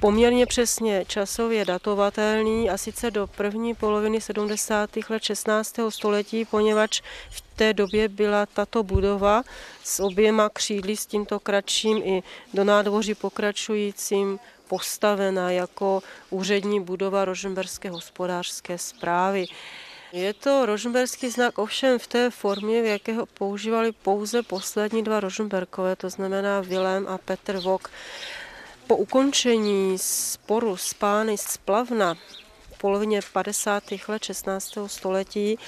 poměrně 0.00 0.46
přesně 0.46 1.04
časově 1.08 1.64
datovatelný 1.64 2.70
a 2.70 2.78
sice 2.78 3.10
do 3.10 3.26
první 3.26 3.74
poloviny 3.74 4.20
70. 4.20 4.90
let 5.08 5.22
16. 5.22 5.76
století, 5.88 6.44
poněvadž 6.44 7.02
v 7.30 7.40
té 7.40 7.74
době 7.74 8.08
byla 8.08 8.46
tato 8.46 8.82
budova 8.82 9.42
s 9.84 10.00
oběma 10.00 10.48
křídly, 10.48 10.96
s 10.96 11.06
tímto 11.06 11.40
kratším 11.40 11.96
i 12.04 12.22
do 12.54 12.64
nádvoří 12.64 13.14
pokračujícím 13.14 14.38
postavena 14.68 15.50
jako 15.50 16.02
úřední 16.30 16.80
budova 16.80 17.24
Rožemberské 17.24 17.90
hospodářské 17.90 18.78
zprávy. 18.78 19.46
Je 20.12 20.34
to 20.34 20.66
rožmberský 20.66 21.30
znak 21.30 21.58
ovšem 21.58 21.98
v 21.98 22.06
té 22.06 22.30
formě, 22.30 22.82
v 22.82 22.84
jaké 22.84 23.12
ho 23.12 23.26
používali 23.26 23.92
pouze 23.92 24.42
poslední 24.42 25.02
dva 25.02 25.20
Rožmberkové, 25.20 25.96
to 25.96 26.10
znamená 26.10 26.60
Vilém 26.60 27.08
a 27.08 27.18
Petr 27.18 27.56
Vok. 27.56 27.90
Po 28.86 28.96
ukončení 28.96 29.98
sporu 29.98 30.76
s 30.76 30.94
pány 30.94 31.38
z 31.38 31.56
Plavna 31.56 32.14
v 32.74 32.78
polovině 32.78 33.20
50. 33.32 33.84
let 34.08 34.24
16. 34.24 34.78
století 34.86 35.58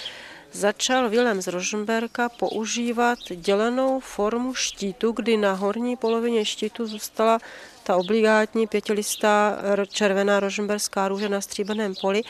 začal 0.52 1.08
Vilém 1.08 1.42
z 1.42 1.46
Rožmberka 1.46 2.28
používat 2.28 3.18
dělenou 3.36 4.00
formu 4.00 4.54
štítu, 4.54 5.12
kdy 5.12 5.36
na 5.36 5.52
horní 5.52 5.96
polovině 5.96 6.44
štítu 6.44 6.86
zůstala 6.86 7.38
ta 7.82 7.96
obligátní 7.96 8.66
pětilistá 8.66 9.58
červená 9.88 10.40
rožmberská 10.40 11.08
růže 11.08 11.28
na 11.28 11.40
stříbrném 11.40 11.94
poli 12.00 12.22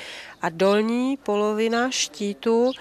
a 0.43 0.49
dolní 0.49 1.17
polovina 1.17 1.91
štítu 1.91 2.73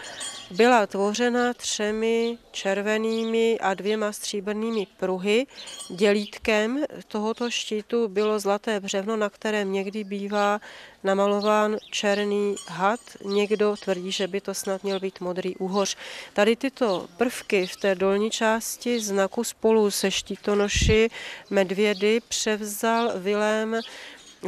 byla 0.51 0.87
tvořena 0.87 1.53
třemi 1.53 2.37
červenými 2.51 3.59
a 3.59 3.73
dvěma 3.73 4.11
stříbrnými 4.11 4.87
pruhy. 4.97 5.47
Dělítkem 5.89 6.83
tohoto 7.07 7.51
štítu 7.51 8.07
bylo 8.07 8.39
zlaté 8.39 8.79
břevno, 8.79 9.17
na 9.17 9.29
kterém 9.29 9.71
někdy 9.71 10.03
bývá 10.03 10.61
namalován 11.03 11.77
černý 11.91 12.55
had. 12.67 12.99
Někdo 13.25 13.75
tvrdí, 13.83 14.11
že 14.11 14.27
by 14.27 14.41
to 14.41 14.53
snad 14.53 14.83
měl 14.83 14.99
být 14.99 15.19
modrý 15.19 15.55
úhoř. 15.55 15.97
Tady 16.33 16.55
tyto 16.55 17.07
prvky 17.17 17.67
v 17.67 17.77
té 17.77 17.95
dolní 17.95 18.31
části 18.31 18.99
znaku 18.99 19.43
spolu 19.43 19.91
se 19.91 20.11
štítonoši 20.11 21.09
medvědy 21.49 22.21
převzal 22.59 23.11
Vilém 23.15 23.79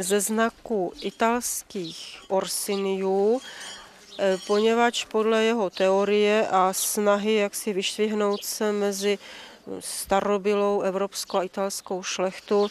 ze 0.00 0.20
znaku 0.20 0.92
italských 1.00 2.18
orsiniů, 2.28 3.40
Eh, 4.18 4.38
poněvadž 4.46 5.04
podle 5.04 5.44
jeho 5.44 5.70
teorie 5.70 6.48
a 6.50 6.72
snahy, 6.72 7.34
jak 7.34 7.54
si 7.54 7.72
vyšvihnout 7.72 8.44
se 8.44 8.72
mezi 8.72 9.18
starobylou 9.80 10.80
evropskou 10.80 11.38
a 11.38 11.42
italskou 11.42 12.02
šlechtu, 12.02 12.70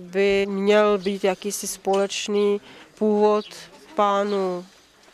by 0.00 0.46
měl 0.48 0.98
být 0.98 1.24
jakýsi 1.24 1.66
společný 1.66 2.60
původ 2.98 3.44
pánu 3.94 4.66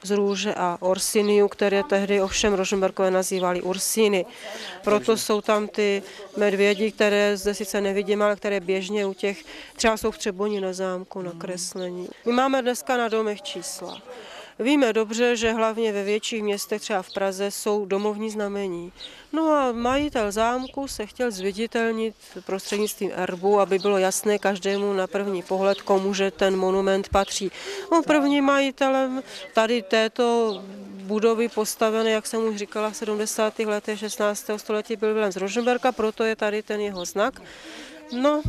z 0.02 0.10
růže 0.10 0.54
a 0.54 0.78
Orsiniu, 0.80 1.48
které 1.48 1.82
tehdy 1.82 2.20
ovšem 2.20 2.54
Rožemberkové 2.54 3.10
nazývali 3.10 3.62
Ursíny. 3.62 4.26
Proto 4.84 5.16
jsou 5.16 5.40
tam 5.40 5.68
ty 5.68 6.02
medvědi, 6.36 6.92
které 6.92 7.36
zde 7.36 7.54
sice 7.54 7.80
nevidíme, 7.80 8.24
ale 8.24 8.36
které 8.36 8.60
běžně 8.60 9.06
u 9.06 9.14
těch, 9.14 9.44
třeba 9.76 9.96
jsou 9.96 10.10
v 10.10 10.18
Třeboni 10.18 10.60
na 10.60 10.72
zámku 10.72 11.22
nakreslení. 11.22 12.08
My 12.26 12.32
máme 12.32 12.62
dneska 12.62 12.96
na 12.96 13.08
domech 13.08 13.42
čísla. 13.42 14.02
Víme 14.58 14.92
dobře, 14.92 15.36
že 15.36 15.52
hlavně 15.52 15.92
ve 15.92 16.04
větších 16.04 16.42
městech, 16.42 16.82
třeba 16.82 17.02
v 17.02 17.12
Praze, 17.12 17.50
jsou 17.50 17.86
domovní 17.86 18.30
znamení. 18.30 18.92
No 19.32 19.52
a 19.52 19.72
majitel 19.72 20.32
zámku 20.32 20.88
se 20.88 21.06
chtěl 21.06 21.30
zviditelnit 21.30 22.14
prostřednictvím 22.46 23.10
erbu, 23.14 23.60
aby 23.60 23.78
bylo 23.78 23.98
jasné 23.98 24.38
každému 24.38 24.92
na 24.92 25.06
první 25.06 25.42
pohled, 25.42 25.82
komuže 25.82 26.30
ten 26.30 26.56
monument 26.56 27.08
patří. 27.08 27.52
No, 27.92 28.02
prvním 28.02 28.44
majitelem 28.44 29.22
tady 29.54 29.82
této 29.82 30.58
budovy 31.06 31.48
postavené, 31.48 32.10
jak 32.10 32.26
jsem 32.26 32.44
už 32.44 32.56
říkala, 32.56 32.90
v 32.90 32.96
70. 32.96 33.58
letech 33.58 33.98
16. 33.98 34.50
století 34.56 34.96
byl 34.96 35.14
Vilém 35.14 35.32
z 35.32 35.36
Rožemberka, 35.36 35.92
proto 35.92 36.24
je 36.24 36.36
tady 36.36 36.62
ten 36.62 36.80
jeho 36.80 37.04
znak. 37.04 37.42
No, 38.12 38.42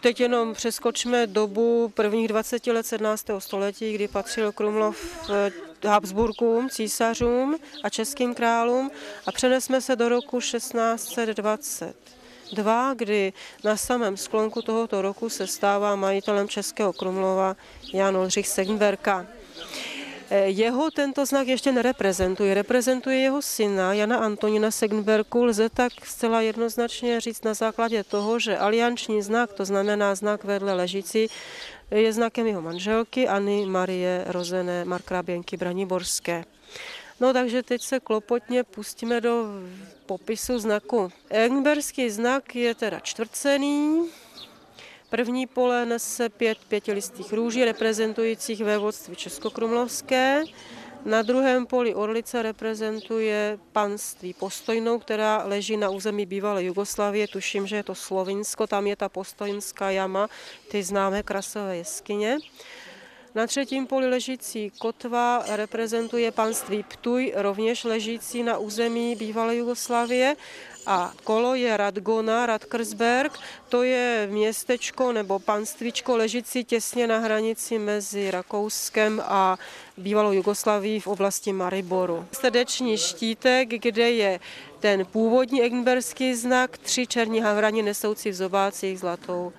Teď 0.00 0.20
jenom 0.20 0.54
přeskočme 0.54 1.26
dobu 1.26 1.92
prvních 1.94 2.28
20 2.28 2.66
let 2.66 2.86
17. 2.86 3.26
století, 3.38 3.92
kdy 3.92 4.08
patřil 4.08 4.52
Krumlov 4.52 5.28
eh, 5.30 5.52
Habsburkům, 5.88 6.70
císařům 6.70 7.56
a 7.84 7.88
českým 7.88 8.34
králům 8.34 8.90
a 9.26 9.32
přenesme 9.32 9.80
se 9.80 9.96
do 9.96 10.08
roku 10.08 10.40
1622, 10.40 12.94
kdy 12.94 13.32
na 13.64 13.76
samém 13.76 14.16
sklonku 14.16 14.62
tohoto 14.62 15.02
roku 15.02 15.28
se 15.28 15.46
stává 15.46 15.96
majitelem 15.96 16.48
Českého 16.48 16.92
Krumlova 16.92 17.56
Jan 17.92 18.16
Oldřich 18.16 18.48
Segenberka. 18.48 19.26
Jeho 20.30 20.90
tento 20.90 21.26
znak 21.26 21.48
ještě 21.48 21.72
nereprezentuje. 21.72 22.54
Reprezentuje 22.54 23.16
jeho 23.16 23.42
syna 23.42 23.94
Jana 23.94 24.16
Antonina 24.16 24.70
Segnberku. 24.70 25.44
Lze 25.44 25.68
tak 25.68 25.92
zcela 26.06 26.40
jednoznačně 26.40 27.20
říct 27.20 27.44
na 27.44 27.54
základě 27.54 28.04
toho, 28.04 28.38
že 28.38 28.58
alianční 28.58 29.22
znak, 29.22 29.52
to 29.52 29.64
znamená 29.64 30.14
znak 30.14 30.44
vedle 30.44 30.74
ležící, 30.74 31.28
je 31.90 32.12
znakem 32.12 32.46
jeho 32.46 32.62
manželky 32.62 33.28
Anny 33.28 33.66
Marie 33.66 34.24
Rozené 34.26 34.84
Markraběnky 34.84 35.56
Braniborské. 35.56 36.44
No 37.20 37.32
takže 37.32 37.62
teď 37.62 37.82
se 37.82 38.00
klopotně 38.00 38.64
pustíme 38.64 39.20
do 39.20 39.46
popisu 40.06 40.58
znaku. 40.58 41.12
Eggenberský 41.30 42.10
znak 42.10 42.56
je 42.56 42.74
teda 42.74 43.00
čtvrcený, 43.00 44.04
První 45.10 45.46
pole 45.46 45.86
nese 45.86 46.28
pět 46.28 46.58
pětilistých 46.68 47.32
růží 47.32 47.64
reprezentujících 47.64 48.64
vévodství 48.64 49.16
Českokrumlovské. 49.16 50.42
Na 51.04 51.22
druhém 51.22 51.66
poli 51.66 51.94
Orlice 51.94 52.42
reprezentuje 52.42 53.58
panství 53.72 54.34
Postojnou, 54.34 54.98
která 54.98 55.42
leží 55.44 55.76
na 55.76 55.88
území 55.88 56.26
bývalé 56.26 56.64
Jugoslavie. 56.64 57.28
Tuším, 57.28 57.66
že 57.66 57.76
je 57.76 57.82
to 57.82 57.94
Slovinsko, 57.94 58.66
tam 58.66 58.86
je 58.86 58.96
ta 58.96 59.08
postojnská 59.08 59.90
jama, 59.90 60.28
ty 60.70 60.82
známé 60.82 61.22
krasové 61.22 61.76
jeskyně. 61.76 62.38
Na 63.34 63.46
třetím 63.46 63.86
poli 63.86 64.08
ležící 64.08 64.72
kotva 64.78 65.44
reprezentuje 65.48 66.32
panství 66.32 66.82
Ptuj, 66.82 67.32
rovněž 67.36 67.84
ležící 67.84 68.42
na 68.42 68.58
území 68.58 69.16
bývalé 69.16 69.56
Jugoslávie 69.56 70.36
a 70.88 71.12
kolo 71.24 71.54
je 71.54 71.76
Radgona, 71.76 72.46
Radkersberg, 72.46 73.38
to 73.68 73.82
je 73.82 74.28
městečko 74.30 75.12
nebo 75.12 75.38
panstvíčko 75.38 76.16
ležící 76.16 76.64
těsně 76.64 77.06
na 77.06 77.18
hranici 77.18 77.78
mezi 77.78 78.30
Rakouskem 78.30 79.22
a 79.24 79.58
bývalou 79.96 80.32
Jugoslavií 80.32 81.00
v 81.00 81.06
oblasti 81.06 81.52
Mariboru. 81.52 82.26
Srdeční 82.32 82.96
štítek, 82.96 83.68
kde 83.68 84.10
je 84.10 84.40
ten 84.80 85.04
původní 85.04 85.62
eggenberský 85.62 86.34
znak, 86.34 86.78
tři 86.78 87.06
černí 87.06 87.40
havrani 87.40 87.82
nesoucí 87.82 88.30
v 88.30 88.34
zobácích 88.34 88.98
zlatou 88.98 89.52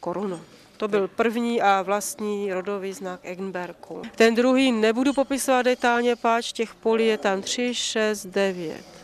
korunu. 0.00 0.40
To 0.76 0.88
byl 0.88 1.08
první 1.08 1.62
a 1.62 1.82
vlastní 1.82 2.52
rodový 2.52 2.92
znak 2.92 3.20
Eggenberku. 3.22 4.02
Ten 4.16 4.34
druhý 4.34 4.72
nebudu 4.72 5.12
popisovat 5.12 5.62
detailně, 5.62 6.16
páč 6.16 6.52
těch 6.52 6.74
polí 6.74 7.06
je 7.06 7.18
tam 7.18 7.42
3, 7.42 7.74
6, 7.74 8.26
9. 8.26 8.99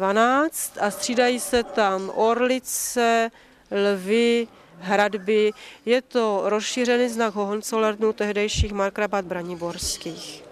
12 0.00 0.78
a 0.80 0.90
střídají 0.90 1.40
se 1.40 1.64
tam 1.64 2.10
orlice, 2.14 3.30
lvy, 3.70 4.48
hradby. 4.78 5.52
Je 5.86 6.02
to 6.02 6.42
rozšířený 6.44 7.08
znak 7.08 7.34
Hohenzollernů 7.34 8.12
tehdejších 8.12 8.72
markrabat 8.72 9.24
braniborských. 9.24 10.44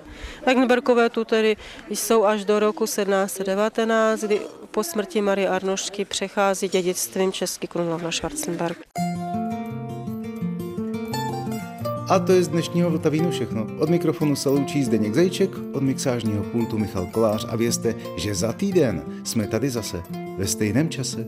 Eggenberkové 0.44 1.10
tu 1.10 1.24
tedy 1.24 1.56
jsou 1.88 2.24
až 2.24 2.44
do 2.44 2.60
roku 2.60 2.84
1719, 2.84 4.20
kdy 4.20 4.40
po 4.70 4.84
smrti 4.84 5.20
Marie 5.20 5.48
Arnošky 5.48 6.04
přechází 6.04 6.68
dědictvím 6.68 7.32
Český 7.32 7.66
Krumlov 7.66 8.02
na 8.02 8.12
Schwarzenberg. 8.12 8.78
A 12.08 12.18
to 12.18 12.32
je 12.32 12.42
z 12.42 12.48
dnešního 12.48 12.90
Vltavínu 12.90 13.30
všechno. 13.30 13.66
Od 13.78 13.90
mikrofonu 13.90 14.36
se 14.36 14.48
loučí 14.48 14.84
Zdeněk 14.84 15.14
Zajček, 15.14 15.50
od 15.72 15.82
mixážního 15.82 16.42
pultu 16.42 16.78
Michal 16.78 17.06
Kolář 17.06 17.46
a 17.48 17.56
vězte, 17.56 17.94
že 18.16 18.34
za 18.34 18.52
týden 18.52 19.02
jsme 19.24 19.46
tady 19.46 19.70
zase 19.70 20.02
ve 20.38 20.46
stejném 20.46 20.88
čase 20.88 21.26